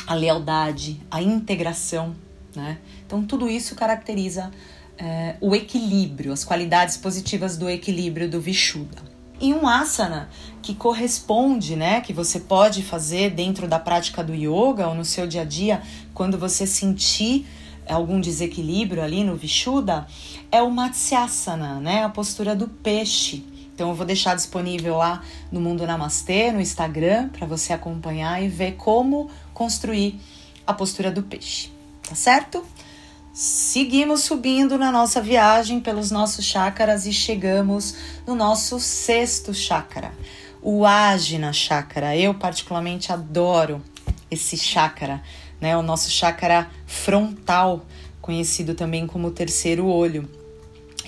a 0.07 0.15
lealdade, 0.15 1.01
a 1.11 1.23
integração, 1.23 2.15
né? 2.55 2.79
Então, 3.07 3.25
tudo 3.25 3.49
isso 3.49 3.75
caracteriza 3.75 4.51
é, 4.99 5.37
o 5.41 5.55
equilíbrio, 5.55 6.33
as 6.33 6.45
qualidades 6.45 6.97
positivas 6.97 7.57
do 7.57 7.69
equilíbrio 7.69 8.29
do 8.29 8.41
Vishuddha. 8.41 9.03
E 9.41 9.53
um 9.53 9.67
asana 9.67 10.29
que 10.63 10.75
corresponde, 10.75 11.75
né, 11.75 12.01
que 12.01 12.13
você 12.13 12.39
pode 12.39 12.83
fazer 12.83 13.31
dentro 13.31 13.67
da 13.67 13.79
prática 13.79 14.23
do 14.23 14.33
yoga 14.33 14.87
ou 14.89 14.95
no 14.95 15.05
seu 15.05 15.27
dia 15.27 15.43
a 15.43 15.45
dia, 15.45 15.83
quando 16.15 16.39
você 16.39 16.67
sentir 16.67 17.45
algum 17.89 18.21
desequilíbrio 18.21 19.03
ali 19.03 19.25
no 19.25 19.37
Vishuddha, 19.37 20.07
é 20.51 20.63
o 20.63 20.71
Matsyasana, 20.71 21.81
né? 21.81 22.05
A 22.05 22.09
postura 22.09 22.55
do 22.57 22.69
peixe. 22.69 23.45
Então 23.75 23.89
eu 23.89 23.95
vou 23.95 24.07
deixar 24.07 24.37
disponível 24.37 24.97
lá 24.97 25.23
no 25.51 25.61
Mundo 25.61 25.85
Namastê, 25.85 26.53
no 26.53 26.61
Instagram, 26.61 27.29
para 27.29 27.47
você 27.47 27.73
acompanhar 27.73 28.43
e 28.43 28.49
ver 28.49 28.77
como 28.77 29.29
construir 29.53 30.21
a 30.67 30.73
postura 30.73 31.11
do 31.11 31.23
peixe, 31.23 31.71
tá 32.09 32.15
certo? 32.15 32.65
Seguimos 33.33 34.23
subindo 34.23 34.79
na 34.79 34.93
nossa 34.93 35.21
viagem 35.21 35.81
pelos 35.81 36.11
nossos 36.11 36.45
chakras 36.45 37.07
e 37.07 37.13
chegamos 37.13 37.95
no 38.27 38.35
nosso 38.35 38.79
sexto 38.79 39.53
chakra, 39.53 40.13
o 40.63 40.87
Ajna 40.87 41.53
Chakra. 41.53 42.17
Eu 42.17 42.35
particularmente 42.35 43.13
adoro 43.13 43.83
esse 44.31 44.57
chakra 44.57 45.21
né? 45.65 45.75
O 45.79 45.83
nosso 45.83 46.11
chakra 46.11 46.71
frontal, 46.87 47.87
conhecido 48.21 48.75
também 48.75 49.07
como 49.07 49.31
terceiro 49.31 49.87
olho. 49.87 50.29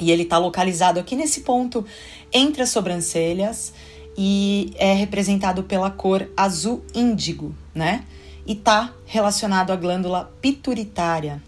E 0.00 0.10
ele 0.10 0.22
está 0.22 0.38
localizado 0.38 0.98
aqui 0.98 1.14
nesse 1.14 1.42
ponto 1.42 1.84
entre 2.32 2.62
as 2.62 2.70
sobrancelhas 2.70 3.74
e 4.16 4.72
é 4.76 4.94
representado 4.94 5.62
pela 5.64 5.90
cor 5.90 6.26
azul 6.34 6.82
índigo, 6.94 7.54
né? 7.74 8.04
E 8.46 8.52
está 8.52 8.92
relacionado 9.04 9.72
à 9.72 9.76
glândula 9.76 10.32
pituitária. 10.40 11.42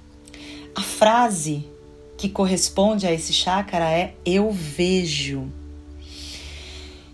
A 0.75 0.83
frase 0.83 1.65
que 2.17 2.29
corresponde 2.29 3.07
a 3.07 3.13
esse 3.13 3.33
chakra 3.33 3.89
é 3.91 4.15
eu 4.27 4.51
vejo. 4.51 5.47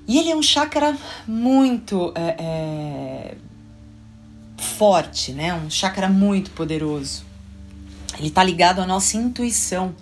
E 0.09 0.19
ele 0.19 0.31
é 0.31 0.37
um 0.37 0.43
chakra 0.43 0.97
muito 1.27 2.13
é, 2.15 2.37
é, 2.39 3.35
forte, 4.57 5.33
né? 5.33 5.55
Um 5.55 5.71
chakra 5.71 6.09
muito 6.09 6.51
poderoso. 6.51 7.25
Ele 8.19 8.29
está 8.29 8.43
ligado 8.43 8.81
à 8.81 8.87
nossa 8.87 9.17
intuição, 9.17 9.95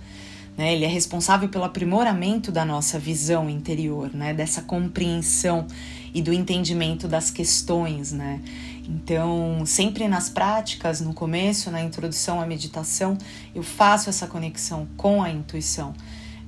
né? 0.57 0.73
Ele 0.73 0.85
é 0.85 0.88
responsável 0.88 1.49
pelo 1.49 1.64
aprimoramento 1.64 2.51
da 2.51 2.64
nossa 2.64 2.99
visão 2.99 3.49
interior, 3.49 4.11
né? 4.14 4.35
Dessa 4.35 4.62
compreensão 4.62 5.66
e 6.14 6.21
do 6.21 6.33
entendimento 6.33 7.09
das 7.09 7.31
questões, 7.31 8.12
né? 8.12 8.40
Então, 8.88 9.64
sempre 9.64 10.09
nas 10.09 10.29
práticas, 10.29 11.01
no 11.01 11.14
começo, 11.14 11.71
na 11.71 11.83
introdução 11.83 12.40
à 12.40 12.47
meditação, 12.47 13.16
eu 13.55 13.62
faço 13.62 14.09
essa 14.09 14.27
conexão 14.27 14.88
com 14.97 15.23
a 15.23 15.31
intuição. 15.31 15.95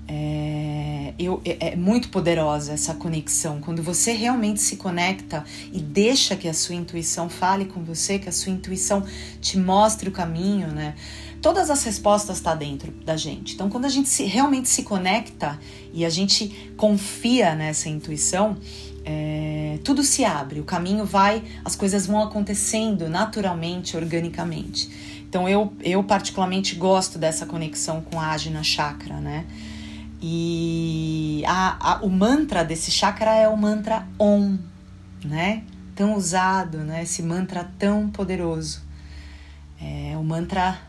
É, 0.07 1.15
eu, 1.19 1.41
é, 1.45 1.69
é 1.69 1.77
muito 1.77 2.11
poderosa 2.11 2.73
essa 2.73 2.95
conexão. 2.95 3.61
Quando 3.61 3.83
você 3.83 4.13
realmente 4.13 4.61
se 4.61 4.77
conecta 4.77 5.45
e 5.73 5.81
deixa 5.81 6.37
que 6.37 6.49
a 6.49 6.53
sua 6.53 6.75
intuição 6.75 7.29
fale 7.29 7.65
com 7.65 7.83
você, 7.83 8.19
que 8.19 8.29
a 8.29 8.33
sua 8.33 8.53
intuição 8.53 9.03
te 9.41 9.57
mostre 9.59 10.09
o 10.09 10.13
caminho, 10.13 10.69
né? 10.69 10.95
Todas 11.41 11.71
as 11.71 11.85
respostas 11.85 12.39
estão 12.39 12.53
tá 12.53 12.59
dentro 12.59 12.91
da 13.05 13.17
gente. 13.17 13.55
Então, 13.55 13.69
quando 13.69 13.85
a 13.85 13.89
gente 13.89 14.09
se, 14.09 14.25
realmente 14.25 14.69
se 14.69 14.83
conecta 14.83 15.59
e 15.93 16.05
a 16.05 16.11
gente 16.11 16.73
confia 16.77 17.55
nessa 17.55 17.89
intuição, 17.89 18.57
é, 19.05 19.79
tudo 19.85 20.03
se 20.03 20.25
abre, 20.25 20.61
o 20.61 20.65
caminho 20.65 21.05
vai, 21.05 21.43
as 21.65 21.77
coisas 21.77 22.07
vão 22.07 22.23
acontecendo 22.23 23.09
naturalmente, 23.09 23.97
organicamente. 23.97 24.91
Então, 25.29 25.49
eu, 25.49 25.73
eu 25.83 26.03
particularmente 26.05 26.75
gosto 26.77 27.19
dessa 27.19 27.45
conexão 27.45 28.01
com 28.01 28.21
a 28.21 28.31
Ajna 28.31 28.63
Chakra, 28.63 29.21
né? 29.21 29.45
E 30.23 31.43
a, 31.47 31.97
a, 31.97 32.03
o 32.03 32.09
mantra 32.09 32.65
desse 32.65 32.91
chakra 32.91 33.35
é 33.35 33.47
o 33.47 33.57
mantra 33.57 34.09
Om, 34.19 34.57
né? 35.23 35.65
Tão 35.95 36.15
usado, 36.15 36.79
né? 36.79 37.03
Esse 37.03 37.23
mantra 37.23 37.71
tão 37.79 38.09
poderoso. 38.09 38.83
É 39.79 40.17
o 40.17 40.25
mantra 40.25 40.81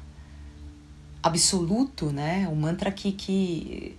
absoluto, 1.21 2.11
né? 2.11 2.47
O 2.49 2.55
mantra 2.55 2.91
que, 2.91 3.11
que 3.11 3.97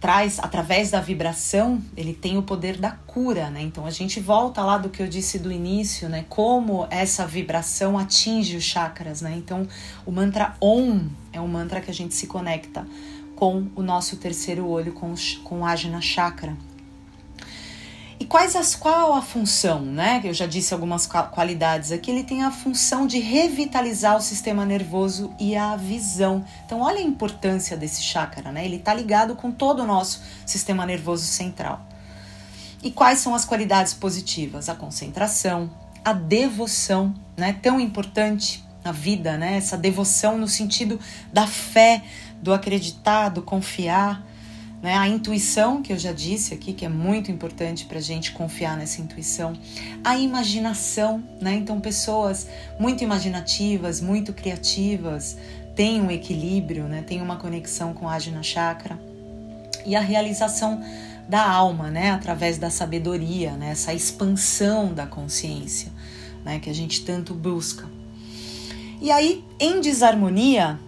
traz, 0.00 0.38
através 0.38 0.90
da 0.90 1.00
vibração, 1.00 1.80
ele 1.96 2.12
tem 2.12 2.36
o 2.36 2.42
poder 2.42 2.76
da 2.76 2.90
cura, 2.90 3.48
né? 3.50 3.62
Então 3.62 3.86
a 3.86 3.90
gente 3.90 4.20
volta 4.20 4.62
lá 4.62 4.76
do 4.76 4.90
que 4.90 5.02
eu 5.02 5.08
disse 5.08 5.38
do 5.38 5.50
início, 5.50 6.08
né? 6.08 6.24
Como 6.28 6.86
essa 6.90 7.26
vibração 7.26 7.98
atinge 7.98 8.56
os 8.56 8.64
chakras, 8.64 9.22
né? 9.22 9.34
Então 9.36 9.66
o 10.04 10.12
mantra 10.12 10.54
Om 10.60 11.08
é 11.32 11.40
um 11.40 11.48
mantra 11.48 11.80
que 11.80 11.90
a 11.90 11.94
gente 11.94 12.14
se 12.14 12.26
conecta 12.26 12.86
com 13.34 13.66
o 13.74 13.82
nosso 13.82 14.16
terceiro 14.16 14.66
olho, 14.66 14.92
com, 14.92 15.14
com 15.44 15.60
o 15.60 15.66
Ajna 15.66 16.00
Chakra. 16.00 16.56
E 18.26 18.28
quais 18.28 18.56
as, 18.56 18.74
qual 18.74 19.14
a 19.14 19.22
função, 19.22 19.82
né? 19.82 20.20
Eu 20.24 20.34
já 20.34 20.46
disse 20.46 20.74
algumas 20.74 21.06
qualidades 21.06 21.92
aqui. 21.92 22.10
Ele 22.10 22.24
tem 22.24 22.42
a 22.42 22.50
função 22.50 23.06
de 23.06 23.20
revitalizar 23.20 24.16
o 24.16 24.20
sistema 24.20 24.66
nervoso 24.66 25.32
e 25.38 25.54
a 25.54 25.76
visão. 25.76 26.44
Então, 26.64 26.80
olha 26.80 26.98
a 26.98 27.02
importância 27.02 27.76
desse 27.76 28.02
chakra, 28.02 28.50
né? 28.50 28.64
Ele 28.64 28.78
está 28.78 28.92
ligado 28.92 29.36
com 29.36 29.52
todo 29.52 29.84
o 29.84 29.86
nosso 29.86 30.22
sistema 30.44 30.84
nervoso 30.84 31.24
central. 31.24 31.86
E 32.82 32.90
quais 32.90 33.20
são 33.20 33.32
as 33.32 33.44
qualidades 33.44 33.94
positivas? 33.94 34.68
A 34.68 34.74
concentração, 34.74 35.70
a 36.04 36.12
devoção, 36.12 37.14
né? 37.36 37.56
Tão 37.62 37.78
importante 37.78 38.64
na 38.82 38.90
vida, 38.90 39.38
né? 39.38 39.56
Essa 39.56 39.78
devoção 39.78 40.36
no 40.36 40.48
sentido 40.48 40.98
da 41.32 41.46
fé, 41.46 42.02
do 42.42 42.52
acreditar, 42.52 43.28
do 43.28 43.40
confiar, 43.40 44.20
né? 44.82 44.96
A 44.96 45.08
intuição, 45.08 45.82
que 45.82 45.92
eu 45.92 45.98
já 45.98 46.12
disse 46.12 46.54
aqui, 46.54 46.72
que 46.72 46.84
é 46.84 46.88
muito 46.88 47.30
importante 47.30 47.86
para 47.86 47.98
a 47.98 48.02
gente 48.02 48.32
confiar 48.32 48.76
nessa 48.76 49.00
intuição. 49.00 49.54
A 50.04 50.16
imaginação, 50.18 51.22
né? 51.40 51.54
Então, 51.54 51.80
pessoas 51.80 52.46
muito 52.78 53.02
imaginativas, 53.02 54.00
muito 54.00 54.32
criativas, 54.32 55.36
têm 55.74 56.00
um 56.00 56.10
equilíbrio, 56.10 56.84
né? 56.84 57.02
Tem 57.02 57.20
uma 57.20 57.36
conexão 57.36 57.92
com 57.94 58.08
a 58.08 58.14
Ajna 58.14 58.42
Chakra. 58.42 58.98
E 59.84 59.94
a 59.94 60.00
realização 60.00 60.82
da 61.28 61.48
alma, 61.48 61.90
né? 61.90 62.10
Através 62.10 62.58
da 62.58 62.70
sabedoria, 62.70 63.52
né? 63.52 63.70
Essa 63.70 63.94
expansão 63.94 64.92
da 64.92 65.06
consciência, 65.06 65.90
né? 66.44 66.58
Que 66.58 66.70
a 66.70 66.74
gente 66.74 67.04
tanto 67.04 67.34
busca. 67.34 67.88
E 69.00 69.10
aí, 69.10 69.44
em 69.60 69.80
desarmonia, 69.80 70.78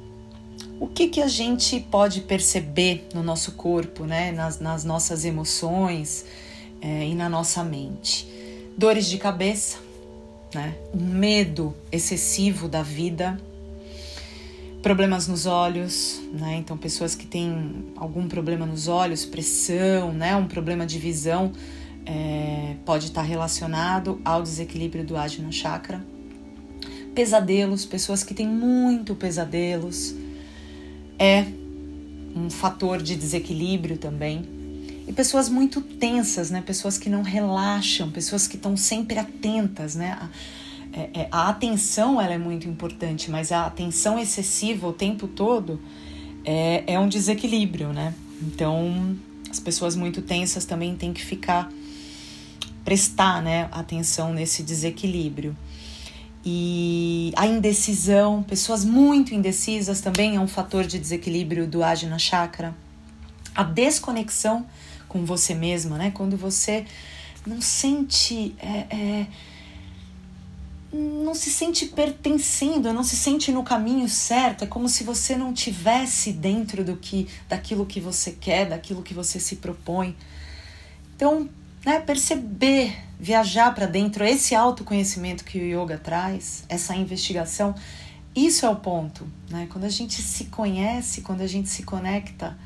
o 0.80 0.86
que, 0.86 1.08
que 1.08 1.20
a 1.20 1.28
gente 1.28 1.80
pode 1.80 2.20
perceber 2.22 3.06
no 3.12 3.22
nosso 3.22 3.52
corpo, 3.52 4.04
né? 4.04 4.32
nas, 4.32 4.60
nas 4.60 4.84
nossas 4.84 5.24
emoções 5.24 6.24
é, 6.80 7.06
e 7.06 7.14
na 7.14 7.28
nossa 7.28 7.64
mente? 7.64 8.28
Dores 8.76 9.06
de 9.08 9.18
cabeça, 9.18 9.78
né? 10.54 10.74
um 10.94 11.04
medo 11.04 11.74
excessivo 11.90 12.68
da 12.68 12.82
vida, 12.82 13.40
problemas 14.82 15.26
nos 15.26 15.46
olhos, 15.46 16.20
né? 16.32 16.56
Então 16.56 16.76
pessoas 16.76 17.14
que 17.14 17.26
têm 17.26 17.92
algum 17.96 18.28
problema 18.28 18.64
nos 18.64 18.86
olhos, 18.86 19.24
pressão, 19.24 20.12
né? 20.12 20.36
Um 20.36 20.46
problema 20.46 20.86
de 20.86 20.98
visão 20.98 21.52
é, 22.06 22.76
pode 22.86 23.06
estar 23.06 23.22
relacionado 23.22 24.20
ao 24.24 24.40
desequilíbrio 24.42 25.04
do 25.04 25.16
Ajna 25.16 25.50
Chakra. 25.50 26.04
Pesadelos, 27.14 27.84
pessoas 27.84 28.22
que 28.22 28.32
têm 28.32 28.46
muito 28.46 29.16
pesadelos, 29.16 30.14
é 31.18 31.44
um 32.34 32.48
fator 32.50 33.02
de 33.02 33.16
desequilíbrio 33.16 33.98
também. 33.98 34.48
E 35.06 35.12
pessoas 35.12 35.48
muito 35.48 35.80
tensas, 35.80 36.50
né? 36.50 36.60
Pessoas 36.60 36.98
que 36.98 37.08
não 37.08 37.22
relaxam, 37.22 38.10
pessoas 38.10 38.46
que 38.46 38.56
estão 38.56 38.76
sempre 38.76 39.18
atentas, 39.18 39.94
né? 39.94 40.18
A, 40.20 40.28
é, 40.92 41.10
é, 41.20 41.28
a 41.30 41.48
atenção 41.48 42.20
ela 42.20 42.34
é 42.34 42.38
muito 42.38 42.68
importante, 42.68 43.30
mas 43.30 43.52
a 43.52 43.66
atenção 43.66 44.18
excessiva 44.18 44.86
o 44.86 44.92
tempo 44.92 45.26
todo 45.26 45.80
é, 46.44 46.84
é 46.86 46.98
um 46.98 47.08
desequilíbrio, 47.08 47.92
né? 47.92 48.14
Então 48.42 49.16
as 49.50 49.58
pessoas 49.58 49.96
muito 49.96 50.22
tensas 50.22 50.64
também 50.64 50.94
têm 50.94 51.12
que 51.12 51.24
ficar 51.24 51.70
prestar, 52.84 53.42
né, 53.42 53.68
atenção 53.70 54.32
nesse 54.32 54.62
desequilíbrio. 54.62 55.54
E 56.44 57.32
a 57.36 57.46
indecisão, 57.46 58.42
pessoas 58.42 58.84
muito 58.84 59.34
indecisas 59.34 60.00
também 60.00 60.36
é 60.36 60.40
um 60.40 60.48
fator 60.48 60.84
de 60.84 60.98
desequilíbrio 60.98 61.66
do 61.66 61.82
Ajna 61.82 62.18
Chakra. 62.18 62.74
A 63.54 63.62
desconexão 63.62 64.66
com 65.08 65.24
você 65.24 65.54
mesma, 65.54 65.98
né? 65.98 66.10
Quando 66.10 66.36
você 66.36 66.84
não 67.46 67.60
sente. 67.60 68.54
É, 68.58 68.86
é, 68.94 69.26
não 70.92 71.34
se 71.34 71.50
sente 71.50 71.86
pertencendo, 71.86 72.92
não 72.94 73.02
se 73.02 73.14
sente 73.14 73.52
no 73.52 73.62
caminho 73.62 74.08
certo, 74.08 74.64
é 74.64 74.66
como 74.66 74.88
se 74.88 75.04
você 75.04 75.36
não 75.36 75.52
tivesse 75.52 76.32
dentro 76.32 76.82
do 76.82 76.96
que 76.96 77.28
daquilo 77.46 77.84
que 77.84 78.00
você 78.00 78.32
quer, 78.32 78.66
daquilo 78.70 79.02
que 79.02 79.12
você 79.12 79.38
se 79.38 79.56
propõe. 79.56 80.16
Então, 81.14 81.48
né, 81.84 82.00
perceber, 82.00 82.96
viajar 83.18 83.74
para 83.74 83.86
dentro, 83.86 84.24
esse 84.24 84.54
autoconhecimento 84.54 85.44
que 85.44 85.58
o 85.58 85.82
yoga 85.82 85.98
traz, 85.98 86.64
essa 86.68 86.94
investigação, 86.94 87.74
isso 88.34 88.64
é 88.64 88.68
o 88.68 88.76
ponto. 88.76 89.26
Né? 89.50 89.66
Quando 89.70 89.84
a 89.84 89.88
gente 89.88 90.20
se 90.22 90.44
conhece, 90.44 91.22
quando 91.22 91.40
a 91.40 91.46
gente 91.46 91.68
se 91.68 91.82
conecta, 91.82 92.56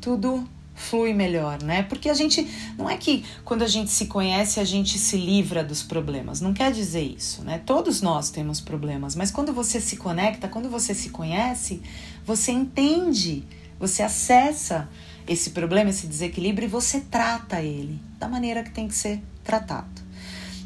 tudo 0.00 0.48
flui 0.74 1.12
melhor, 1.12 1.62
né? 1.62 1.82
Porque 1.82 2.08
a 2.08 2.14
gente 2.14 2.46
não 2.76 2.88
é 2.88 2.96
que 2.96 3.24
quando 3.44 3.62
a 3.62 3.68
gente 3.68 3.90
se 3.90 4.06
conhece 4.06 4.58
a 4.58 4.64
gente 4.64 4.98
se 4.98 5.16
livra 5.16 5.62
dos 5.62 5.82
problemas, 5.82 6.40
não 6.40 6.52
quer 6.52 6.72
dizer 6.72 7.02
isso, 7.02 7.42
né? 7.42 7.60
Todos 7.64 8.00
nós 8.00 8.30
temos 8.30 8.60
problemas, 8.60 9.14
mas 9.14 9.30
quando 9.30 9.52
você 9.52 9.80
se 9.80 9.96
conecta, 9.96 10.48
quando 10.48 10.68
você 10.68 10.94
se 10.94 11.10
conhece, 11.10 11.82
você 12.24 12.52
entende, 12.52 13.44
você 13.78 14.02
acessa 14.02 14.88
esse 15.26 15.50
problema, 15.50 15.90
esse 15.90 16.06
desequilíbrio 16.06 16.66
e 16.66 16.68
você 16.68 17.00
trata 17.00 17.60
ele 17.60 18.00
da 18.18 18.28
maneira 18.28 18.62
que 18.62 18.70
tem 18.70 18.88
que 18.88 18.94
ser 18.94 19.22
tratado. 19.44 20.02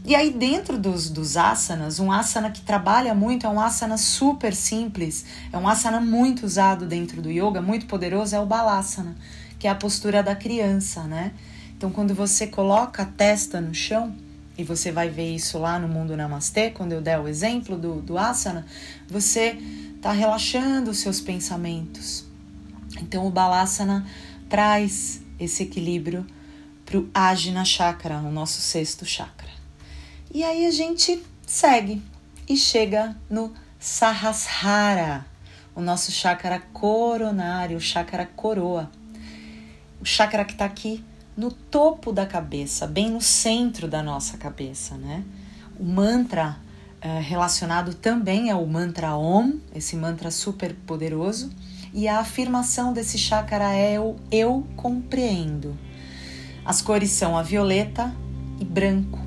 E 0.04 0.14
aí, 0.14 0.32
dentro 0.32 0.78
dos, 0.78 1.10
dos 1.10 1.36
asanas, 1.36 1.98
um 1.98 2.12
asana 2.12 2.50
que 2.50 2.60
trabalha 2.60 3.12
muito 3.12 3.44
é 3.44 3.50
um 3.50 3.58
asana 3.58 3.98
super 3.98 4.54
simples, 4.54 5.24
é 5.52 5.58
um 5.58 5.66
asana 5.66 6.00
muito 6.00 6.46
usado 6.46 6.86
dentro 6.86 7.20
do 7.20 7.28
yoga, 7.28 7.60
muito 7.60 7.86
poderoso, 7.86 8.36
é 8.36 8.38
o 8.38 8.46
balasana, 8.46 9.16
que 9.58 9.66
é 9.66 9.70
a 9.70 9.74
postura 9.74 10.22
da 10.22 10.36
criança, 10.36 11.02
né? 11.02 11.32
Então, 11.76 11.90
quando 11.90 12.14
você 12.14 12.46
coloca 12.46 13.02
a 13.02 13.06
testa 13.06 13.60
no 13.60 13.74
chão, 13.74 14.14
e 14.58 14.64
você 14.64 14.90
vai 14.90 15.10
ver 15.10 15.34
isso 15.34 15.58
lá 15.58 15.78
no 15.78 15.88
Mundo 15.88 16.16
Namastê, 16.16 16.70
quando 16.70 16.92
eu 16.92 17.02
der 17.02 17.18
o 17.18 17.28
exemplo 17.28 17.76
do, 17.76 18.00
do 18.00 18.16
asana, 18.16 18.64
você 19.08 19.58
está 19.96 20.12
relaxando 20.12 20.90
os 20.90 20.98
seus 20.98 21.20
pensamentos. 21.20 22.24
Então, 23.02 23.26
o 23.26 23.30
balasana 23.30 24.06
traz 24.48 25.20
esse 25.38 25.62
equilíbrio 25.62 26.26
para 26.84 26.98
o 26.98 27.08
Ajna 27.12 27.64
Chakra, 27.64 28.18
o 28.18 28.30
nosso 28.30 28.60
sexto 28.60 29.04
chakra. 29.04 29.50
E 30.32 30.44
aí 30.44 30.66
a 30.66 30.70
gente 30.70 31.22
segue 31.46 32.02
e 32.48 32.56
chega 32.56 33.16
no 33.28 33.52
Sahasrara, 33.78 35.26
o 35.74 35.80
nosso 35.80 36.10
chakra 36.12 36.60
coronário, 36.72 37.76
o 37.76 37.80
chakra 37.80 38.26
coroa. 38.26 38.90
O 40.00 40.04
chakra 40.04 40.44
que 40.44 40.52
está 40.52 40.64
aqui 40.64 41.04
no 41.36 41.50
topo 41.50 42.12
da 42.12 42.24
cabeça, 42.24 42.86
bem 42.86 43.10
no 43.10 43.20
centro 43.20 43.88
da 43.88 44.02
nossa 44.02 44.38
cabeça, 44.38 44.96
né? 44.96 45.22
O 45.78 45.84
mantra 45.84 46.56
é, 47.00 47.20
relacionado 47.20 47.92
também 47.92 48.48
é 48.48 48.54
o 48.54 48.66
mantra 48.66 49.16
Om, 49.16 49.58
esse 49.74 49.96
mantra 49.96 50.30
super 50.30 50.74
poderoso 50.86 51.50
e 51.96 52.06
a 52.06 52.18
afirmação 52.18 52.92
desse 52.92 53.16
chakra 53.16 53.72
é 53.72 53.98
o 53.98 54.16
eu 54.30 54.66
compreendo. 54.76 55.74
As 56.62 56.82
cores 56.82 57.10
são 57.10 57.38
a 57.38 57.42
violeta 57.42 58.14
e 58.60 58.64
branco. 58.66 59.18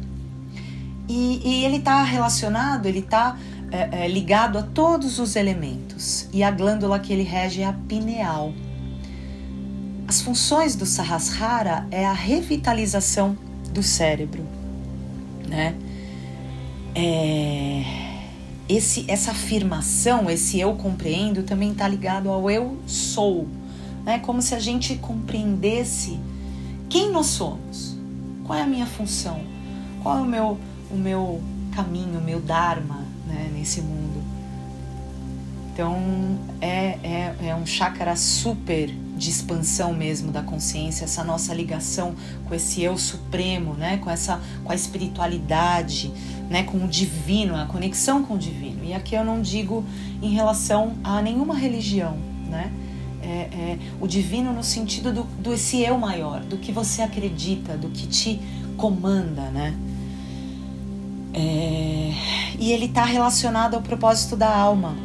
E, 1.08 1.42
e 1.44 1.66
ele 1.66 1.78
está 1.78 2.04
relacionado, 2.04 2.86
ele 2.86 3.00
está 3.00 3.36
é, 3.72 4.04
é, 4.04 4.08
ligado 4.08 4.60
a 4.60 4.62
todos 4.62 5.18
os 5.18 5.36
elementos. 5.36 6.30
E 6.32 6.44
a 6.44 6.52
glândula 6.52 7.00
que 7.00 7.12
ele 7.12 7.24
rege 7.24 7.64
é 7.64 7.66
a 7.66 7.74
pineal. 7.74 8.54
As 10.08 10.22
funções 10.22 10.76
do 10.76 10.86
Sahasrara 10.86 11.88
é 11.90 12.06
a 12.06 12.14
revitalização 12.14 13.36
do 13.74 13.82
cérebro, 13.82 14.46
né? 15.48 15.76
É 16.94 18.09
esse, 18.70 19.04
essa 19.08 19.32
afirmação, 19.32 20.30
esse 20.30 20.60
eu 20.60 20.76
compreendo, 20.76 21.42
também 21.42 21.72
está 21.72 21.88
ligado 21.88 22.30
ao 22.30 22.50
eu 22.52 22.78
sou. 22.86 23.48
Né? 24.06 24.20
Como 24.20 24.44
se 24.44 24.54
a 24.54 24.60
gente 24.60 24.96
compreendesse 24.98 26.20
quem 26.88 27.12
nós 27.12 27.26
somos, 27.26 27.98
qual 28.46 28.60
é 28.60 28.62
a 28.62 28.68
minha 28.68 28.86
função, 28.86 29.42
qual 30.04 30.20
é 30.20 30.22
o 30.22 30.26
meu, 30.26 30.58
o 30.92 30.96
meu 30.96 31.42
caminho, 31.76 32.20
o 32.20 32.24
meu 32.24 32.40
Dharma 32.40 33.06
né, 33.28 33.52
nesse 33.54 33.82
mundo. 33.82 34.24
Então 35.74 35.98
é, 36.62 36.98
é, 37.04 37.36
é 37.48 37.56
um 37.56 37.66
chakra 37.66 38.16
super 38.16 38.94
de 39.20 39.30
expansão 39.30 39.94
mesmo 39.94 40.32
da 40.32 40.42
consciência, 40.42 41.04
essa 41.04 41.24
nossa 41.24 41.54
ligação 41.54 42.16
com 42.48 42.56
esse 42.56 42.82
eu 42.82 42.98
supremo, 42.98 43.74
né, 43.74 43.98
com 43.98 44.10
essa 44.10 44.40
com 44.64 44.72
a 44.72 44.76
espiritualidade, 44.76 46.12
né, 46.50 46.64
com 46.64 46.78
o 46.86 46.88
divino, 46.88 47.56
a 47.56 47.66
conexão 47.66 48.24
com 48.24 48.36
o 48.36 48.38
divino. 48.38 48.84
E 48.84 48.94
aqui 48.94 49.14
eu 49.14 49.26
não 49.26 49.42
digo 49.42 49.84
em 50.22 50.32
relação 50.32 50.96
a 51.04 51.22
nenhuma 51.22 51.54
religião, 51.54 52.18
né? 52.50 52.72
É, 53.22 53.28
é, 53.28 53.80
o 54.00 54.08
divino 54.08 54.54
no 54.54 54.64
sentido 54.64 55.12
do, 55.12 55.24
do 55.24 55.54
esse 55.54 55.82
eu 55.82 55.98
maior, 55.98 56.40
do 56.40 56.58
que 56.58 56.72
você 56.72 57.02
acredita, 57.02 57.78
do 57.78 57.90
que 57.90 58.08
te 58.08 58.40
comanda, 58.78 59.52
né? 59.52 59.78
É, 61.34 62.14
e 62.58 62.72
ele 62.72 62.86
está 62.86 63.04
relacionado 63.04 63.76
ao 63.76 63.82
propósito 63.82 64.38
da 64.38 64.50
alma, 64.50 64.96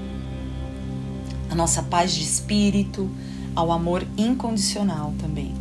a 1.51 1.55
nossa 1.55 1.83
paz 1.83 2.15
de 2.15 2.23
espírito, 2.23 3.11
ao 3.55 3.71
amor 3.73 4.07
incondicional 4.17 5.13
também. 5.19 5.55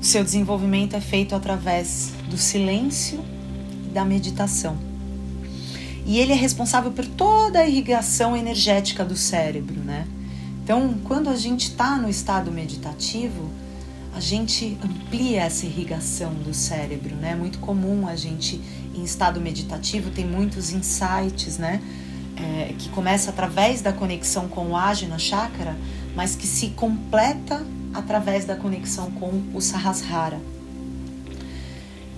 O 0.00 0.04
seu 0.04 0.22
desenvolvimento 0.22 0.94
é 0.94 1.00
feito 1.00 1.34
através 1.34 2.12
do 2.28 2.36
silêncio 2.36 3.24
da 3.92 4.04
meditação. 4.04 4.76
E 6.06 6.18
ele 6.18 6.32
é 6.32 6.36
responsável 6.36 6.90
por 6.90 7.06
toda 7.06 7.60
a 7.60 7.66
irrigação 7.66 8.36
energética 8.36 9.04
do 9.04 9.16
cérebro, 9.16 9.80
né? 9.80 10.06
Então, 10.62 10.94
quando 11.04 11.30
a 11.30 11.36
gente 11.36 11.68
está 11.68 11.96
no 11.96 12.08
estado 12.08 12.52
meditativo, 12.52 13.50
a 14.14 14.20
gente 14.20 14.78
amplia 14.84 15.42
essa 15.42 15.66
irrigação 15.66 16.32
do 16.34 16.54
cérebro, 16.54 17.16
né? 17.16 17.32
É 17.32 17.34
muito 17.34 17.58
comum 17.58 18.06
a 18.06 18.14
gente, 18.14 18.60
em 18.94 19.02
estado 19.02 19.40
meditativo, 19.40 20.10
tem 20.10 20.26
muitos 20.26 20.70
insights, 20.70 21.58
né? 21.58 21.80
É, 22.36 22.74
que 22.78 22.88
começa 22.90 23.30
através 23.30 23.80
da 23.80 23.92
conexão 23.92 24.48
com 24.48 24.68
o 24.68 24.76
Ajna 24.76 25.18
Chakra, 25.18 25.76
mas 26.14 26.34
que 26.36 26.46
se 26.46 26.68
completa 26.70 27.64
através 27.92 28.44
da 28.44 28.56
conexão 28.56 29.10
com 29.12 29.42
o 29.54 29.60
Sahasrara. 29.60 30.40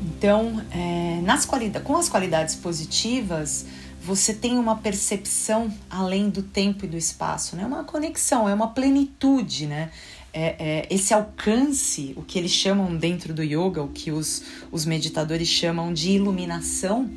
Então, 0.02 0.62
é, 0.70 1.20
nas 1.22 1.46
com 1.84 1.96
as 1.96 2.08
qualidades 2.08 2.54
positivas, 2.54 3.66
você 4.06 4.32
tem 4.32 4.56
uma 4.56 4.76
percepção 4.76 5.72
além 5.90 6.30
do 6.30 6.42
tempo 6.42 6.84
e 6.84 6.88
do 6.88 6.96
espaço, 6.96 7.56
né? 7.56 7.66
Uma 7.66 7.84
conexão, 7.84 8.48
é 8.48 8.54
uma 8.54 8.68
plenitude, 8.68 9.66
né? 9.66 9.90
É, 10.32 10.54
é, 10.58 10.86
esse 10.90 11.12
alcance, 11.12 12.12
o 12.16 12.22
que 12.22 12.38
eles 12.38 12.52
chamam 12.52 12.96
dentro 12.96 13.34
do 13.34 13.42
yoga, 13.42 13.82
o 13.82 13.88
que 13.88 14.12
os, 14.12 14.42
os 14.70 14.84
meditadores 14.84 15.48
chamam 15.48 15.92
de 15.92 16.10
iluminação, 16.10 17.10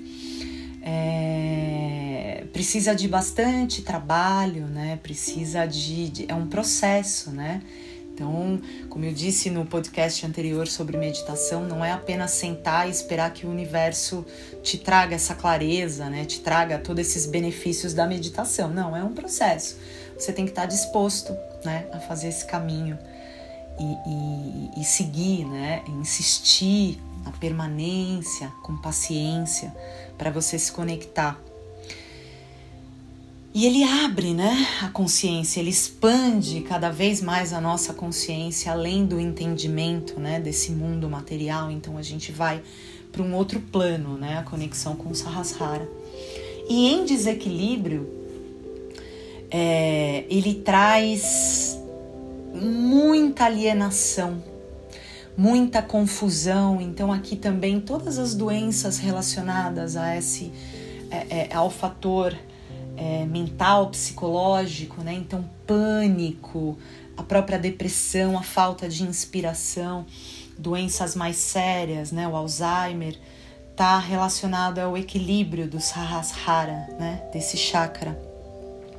é, 0.81 1.68
precisa 2.51 2.95
de 2.95 3.07
bastante 3.07 3.81
trabalho, 3.81 4.67
né? 4.67 4.99
Precisa 5.01 5.65
de, 5.65 6.09
de, 6.09 6.25
é 6.27 6.35
um 6.35 6.47
processo, 6.47 7.31
né? 7.31 7.61
Então, 8.13 8.59
como 8.89 9.05
eu 9.05 9.13
disse 9.13 9.49
no 9.49 9.65
podcast 9.65 10.25
anterior 10.25 10.67
sobre 10.67 10.97
meditação, 10.97 11.63
não 11.63 11.85
é 11.85 11.93
apenas 11.93 12.31
sentar 12.31 12.85
e 12.85 12.91
esperar 12.91 13.31
que 13.31 13.45
o 13.45 13.49
universo 13.49 14.25
te 14.61 14.77
traga 14.77 15.15
essa 15.15 15.33
clareza, 15.33 16.09
né? 16.09 16.25
Te 16.25 16.41
traga 16.41 16.77
todos 16.77 17.07
esses 17.07 17.25
benefícios 17.25 17.93
da 17.93 18.05
meditação. 18.05 18.69
Não, 18.69 18.93
é 18.93 19.01
um 19.01 19.13
processo. 19.13 19.77
Você 20.17 20.33
tem 20.33 20.43
que 20.43 20.51
estar 20.51 20.65
disposto, 20.65 21.31
né, 21.63 21.87
a 21.93 21.99
fazer 21.99 22.27
esse 22.27 22.45
caminho 22.45 22.99
e, 23.79 24.75
e, 24.75 24.81
e 24.81 24.83
seguir, 24.83 25.45
né? 25.45 25.81
Insistir 25.87 26.99
na 27.23 27.31
permanência, 27.31 28.51
com 28.63 28.75
paciência, 28.75 29.73
para 30.17 30.29
você 30.29 30.59
se 30.59 30.73
conectar 30.73 31.39
e 33.51 33.65
ele 33.65 33.83
abre, 33.83 34.33
né, 34.33 34.67
a 34.83 34.89
consciência, 34.89 35.59
ele 35.59 35.71
expande 35.71 36.61
cada 36.61 36.91
vez 36.91 37.19
mais 37.19 37.51
a 37.51 37.59
nossa 37.59 37.93
consciência 37.93 38.71
além 38.71 39.05
do 39.05 39.19
entendimento, 39.19 40.19
né, 40.19 40.39
desse 40.39 40.71
mundo 40.71 41.09
material. 41.09 41.71
Então 41.71 41.97
a 41.97 42.03
gente 42.03 42.31
vai 42.31 42.61
para 43.11 43.23
um 43.23 43.33
outro 43.33 43.59
plano, 43.59 44.17
né, 44.17 44.37
a 44.37 44.43
conexão 44.43 44.95
com 44.95 45.09
o 45.09 45.15
Sahasrara. 45.15 45.89
E 46.69 46.89
em 46.89 47.03
desequilíbrio, 47.05 48.07
é, 49.49 50.25
ele 50.29 50.53
traz 50.53 51.75
muita 52.53 53.45
alienação, 53.45 54.43
muita 55.35 55.81
confusão. 55.81 56.79
Então 56.79 57.11
aqui 57.11 57.35
também 57.35 57.81
todas 57.81 58.19
as 58.19 58.35
doenças 58.35 58.99
relacionadas 58.99 59.97
a 59.97 60.15
esse 60.15 60.51
é, 61.09 61.47
é, 61.49 61.55
ao 61.55 61.71
fator 61.71 62.37
é, 62.99 63.25
mental, 63.25 63.89
psicológico, 63.89 65.01
né? 65.01 65.13
Então, 65.13 65.49
pânico, 65.65 66.77
a 67.15 67.23
própria 67.23 67.57
depressão, 67.57 68.37
a 68.37 68.43
falta 68.43 68.89
de 68.89 69.03
inspiração, 69.03 70.05
doenças 70.57 71.15
mais 71.15 71.37
sérias, 71.37 72.11
né? 72.11 72.27
O 72.27 72.35
Alzheimer, 72.35 73.17
está 73.71 73.97
relacionado 73.97 74.79
ao 74.79 74.97
equilíbrio 74.97 75.65
do 75.65 75.79
Sahasrara, 75.79 76.89
né? 76.99 77.23
Desse 77.31 77.55
chakra. 77.55 78.19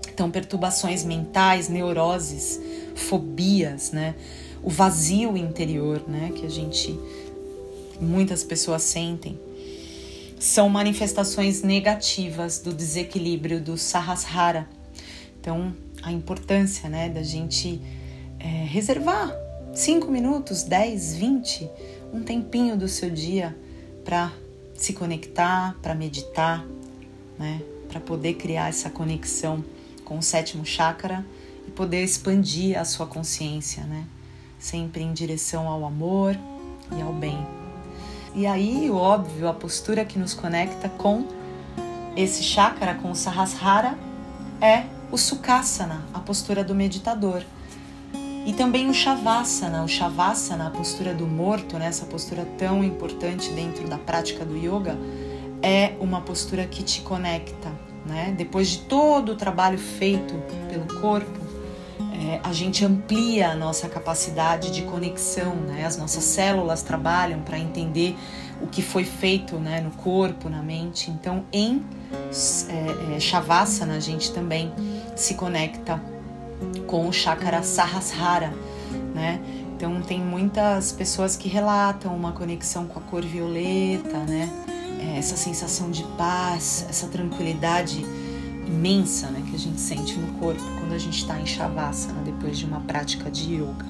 Então, 0.08 0.30
perturbações 0.30 1.04
mentais, 1.04 1.68
neuroses, 1.68 2.58
fobias, 2.94 3.92
né? 3.92 4.14
O 4.62 4.70
vazio 4.70 5.36
interior, 5.36 6.02
né? 6.08 6.32
Que 6.34 6.46
a 6.46 6.50
gente, 6.50 6.98
muitas 8.00 8.42
pessoas 8.42 8.82
sentem 8.82 9.38
são 10.40 10.70
manifestações 10.70 11.62
negativas 11.62 12.58
do 12.58 12.72
desequilíbrio 12.72 13.60
do 13.60 13.76
Sahasrara. 13.76 14.66
Então, 15.38 15.74
a 16.02 16.10
importância 16.10 16.88
né, 16.88 17.10
da 17.10 17.22
gente 17.22 17.80
é, 18.38 18.64
reservar 18.64 19.30
5 19.74 20.10
minutos, 20.10 20.62
10, 20.62 21.14
20, 21.16 21.70
um 22.12 22.22
tempinho 22.22 22.76
do 22.76 22.88
seu 22.88 23.10
dia 23.10 23.54
para 24.02 24.32
se 24.74 24.94
conectar, 24.94 25.76
para 25.82 25.94
meditar, 25.94 26.64
né, 27.38 27.60
para 27.86 28.00
poder 28.00 28.34
criar 28.34 28.70
essa 28.70 28.88
conexão 28.88 29.62
com 30.06 30.18
o 30.18 30.22
sétimo 30.22 30.64
chakra 30.64 31.24
e 31.68 31.70
poder 31.70 32.02
expandir 32.02 32.78
a 32.78 32.84
sua 32.86 33.06
consciência, 33.06 33.84
né, 33.84 34.06
sempre 34.58 35.02
em 35.02 35.12
direção 35.12 35.68
ao 35.68 35.84
amor 35.84 36.34
e 36.96 37.02
ao 37.02 37.12
bem. 37.12 37.59
E 38.34 38.46
aí, 38.46 38.90
óbvio, 38.90 39.48
a 39.48 39.52
postura 39.52 40.04
que 40.04 40.18
nos 40.18 40.34
conecta 40.34 40.88
com 40.88 41.24
esse 42.16 42.42
chakra, 42.42 42.94
com 42.94 43.10
o 43.10 43.14
Sahasrara, 43.14 43.98
é 44.60 44.84
o 45.10 45.18
Sukhasana, 45.18 46.04
a 46.14 46.20
postura 46.20 46.62
do 46.62 46.74
meditador. 46.74 47.42
E 48.46 48.52
também 48.52 48.88
o 48.88 48.94
Shavasana, 48.94 49.82
o 49.82 49.88
Shavasana, 49.88 50.68
a 50.68 50.70
postura 50.70 51.12
do 51.12 51.26
morto, 51.26 51.78
né? 51.78 51.86
essa 51.86 52.06
postura 52.06 52.46
tão 52.56 52.82
importante 52.82 53.50
dentro 53.52 53.86
da 53.88 53.98
prática 53.98 54.44
do 54.44 54.56
yoga, 54.56 54.96
é 55.62 55.94
uma 56.00 56.20
postura 56.20 56.66
que 56.66 56.82
te 56.82 57.02
conecta. 57.02 57.70
Né? 58.06 58.34
Depois 58.36 58.68
de 58.68 58.78
todo 58.78 59.32
o 59.32 59.36
trabalho 59.36 59.78
feito 59.78 60.34
pelo 60.68 61.00
corpo, 61.00 61.39
é, 62.20 62.38
a 62.44 62.52
gente 62.52 62.84
amplia 62.84 63.50
a 63.50 63.56
nossa 63.56 63.88
capacidade 63.88 64.70
de 64.70 64.82
conexão, 64.82 65.54
né? 65.54 65.86
As 65.86 65.96
nossas 65.96 66.22
células 66.22 66.82
trabalham 66.82 67.40
para 67.40 67.58
entender 67.58 68.14
o 68.60 68.66
que 68.66 68.82
foi 68.82 69.04
feito 69.04 69.56
né, 69.56 69.80
no 69.80 69.90
corpo, 69.92 70.50
na 70.50 70.62
mente. 70.62 71.10
Então, 71.10 71.46
em 71.50 71.82
é, 72.68 73.16
é, 73.16 73.20
Shavasana, 73.20 73.94
a 73.94 74.00
gente 74.00 74.32
também 74.32 74.70
se 75.16 75.32
conecta 75.32 75.98
com 76.86 77.08
o 77.08 77.12
chakra 77.12 77.62
Sahasrara, 77.62 78.52
né? 79.14 79.40
Então, 79.74 80.02
tem 80.02 80.20
muitas 80.20 80.92
pessoas 80.92 81.36
que 81.36 81.48
relatam 81.48 82.14
uma 82.14 82.32
conexão 82.32 82.86
com 82.86 82.98
a 82.98 83.02
cor 83.02 83.22
violeta, 83.22 84.18
né? 84.28 84.50
É, 85.00 85.16
essa 85.16 85.38
sensação 85.38 85.90
de 85.90 86.04
paz, 86.18 86.84
essa 86.86 87.06
tranquilidade 87.06 88.04
imensa 88.70 89.28
né, 89.30 89.42
que 89.48 89.54
a 89.54 89.58
gente 89.58 89.80
sente 89.80 90.16
no 90.16 90.38
corpo 90.38 90.62
quando 90.78 90.92
a 90.92 90.98
gente 90.98 91.18
está 91.18 91.38
em 91.40 91.46
Shavasana 91.46 92.22
depois 92.22 92.56
de 92.56 92.64
uma 92.64 92.80
prática 92.80 93.30
de 93.30 93.54
yoga. 93.54 93.86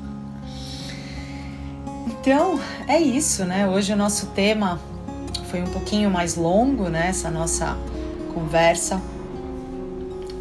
Então 2.06 2.58
é 2.88 2.98
isso, 2.98 3.44
né? 3.44 3.68
Hoje 3.68 3.92
o 3.92 3.96
nosso 3.96 4.26
tema 4.28 4.80
foi 5.50 5.62
um 5.62 5.66
pouquinho 5.66 6.10
mais 6.10 6.34
longo, 6.34 6.88
né? 6.88 7.08
Essa 7.08 7.30
nossa 7.30 7.76
conversa. 8.34 9.00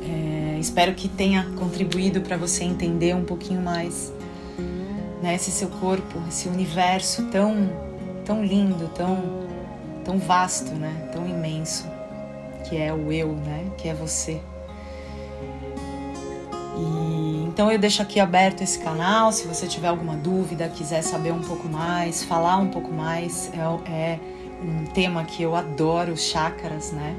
É, 0.03 0.57
espero 0.59 0.93
que 0.93 1.07
tenha 1.07 1.45
contribuído 1.57 2.21
para 2.21 2.37
você 2.37 2.63
entender 2.63 3.15
um 3.15 3.23
pouquinho 3.23 3.61
mais 3.61 4.11
né, 5.21 5.35
esse 5.35 5.51
seu 5.51 5.67
corpo, 5.67 6.21
esse 6.27 6.47
universo 6.47 7.23
tão, 7.23 7.69
tão 8.25 8.43
lindo, 8.43 8.89
tão, 8.89 9.47
tão 10.03 10.17
vasto, 10.17 10.71
né? 10.73 11.09
Tão 11.11 11.27
que 12.69 12.77
é 12.77 12.93
o 12.93 13.11
eu, 13.11 13.33
né? 13.33 13.65
Que 13.77 13.89
é 13.89 13.93
você. 13.93 14.39
E, 16.77 17.45
então 17.47 17.71
eu 17.71 17.79
deixo 17.79 18.01
aqui 18.01 18.19
aberto 18.19 18.61
esse 18.61 18.77
canal. 18.79 19.31
Se 19.31 19.47
você 19.47 19.67
tiver 19.67 19.87
alguma 19.87 20.15
dúvida, 20.15 20.69
quiser 20.69 21.01
saber 21.01 21.33
um 21.33 21.41
pouco 21.41 21.67
mais, 21.67 22.23
falar 22.23 22.57
um 22.57 22.69
pouco 22.69 22.93
mais, 22.93 23.51
é, 23.53 23.91
é 23.91 24.19
um 24.63 24.85
tema 24.85 25.23
que 25.23 25.41
eu 25.41 25.55
adoro, 25.55 26.15
chakras, 26.15 26.91
né? 26.91 27.15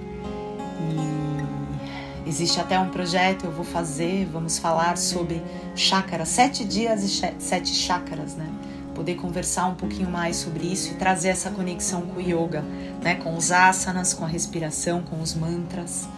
E 2.24 2.28
existe 2.28 2.60
até 2.60 2.78
um 2.78 2.88
projeto 2.90 3.44
eu 3.44 3.52
vou 3.52 3.64
fazer, 3.64 4.26
vamos 4.26 4.58
falar 4.58 4.96
sobre 4.96 5.42
chakras, 5.74 6.28
sete 6.28 6.64
dias 6.64 7.02
e 7.02 7.34
sete 7.38 7.70
chakras, 7.70 8.36
né? 8.36 8.48
Poder 8.94 9.14
conversar 9.14 9.66
um 9.66 9.74
pouquinho 9.74 10.11
mais 10.11 10.37
sobre 10.37 10.66
isso 10.66 10.92
e 10.92 10.94
trazer 10.94 11.29
essa 11.29 11.50
conexão 11.50 12.03
com 12.03 12.18
o 12.18 12.20
yoga, 12.20 12.62
né, 13.03 13.14
com 13.16 13.37
os 13.37 13.50
asanas, 13.50 14.12
com 14.12 14.24
a 14.24 14.29
respiração, 14.29 15.03
com 15.03 15.20
os 15.20 15.35
mantras. 15.35 16.09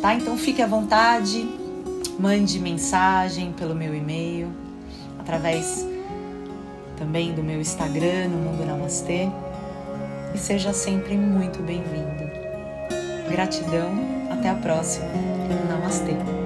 Tá? 0.00 0.14
Então 0.14 0.36
fique 0.36 0.62
à 0.62 0.66
vontade, 0.66 1.46
mande 2.18 2.58
mensagem 2.58 3.52
pelo 3.52 3.74
meu 3.74 3.94
e-mail, 3.94 4.50
através 5.18 5.86
também 6.96 7.32
do 7.32 7.42
meu 7.42 7.60
Instagram, 7.60 8.28
no 8.28 8.36
Mundo 8.36 8.64
Namastê, 8.64 9.28
e 10.34 10.38
seja 10.38 10.72
sempre 10.72 11.16
muito 11.16 11.62
bem-vindo. 11.62 12.30
Gratidão, 13.30 13.92
até 14.30 14.48
a 14.48 14.54
próxima. 14.54 15.06
Namastê. 15.68 16.39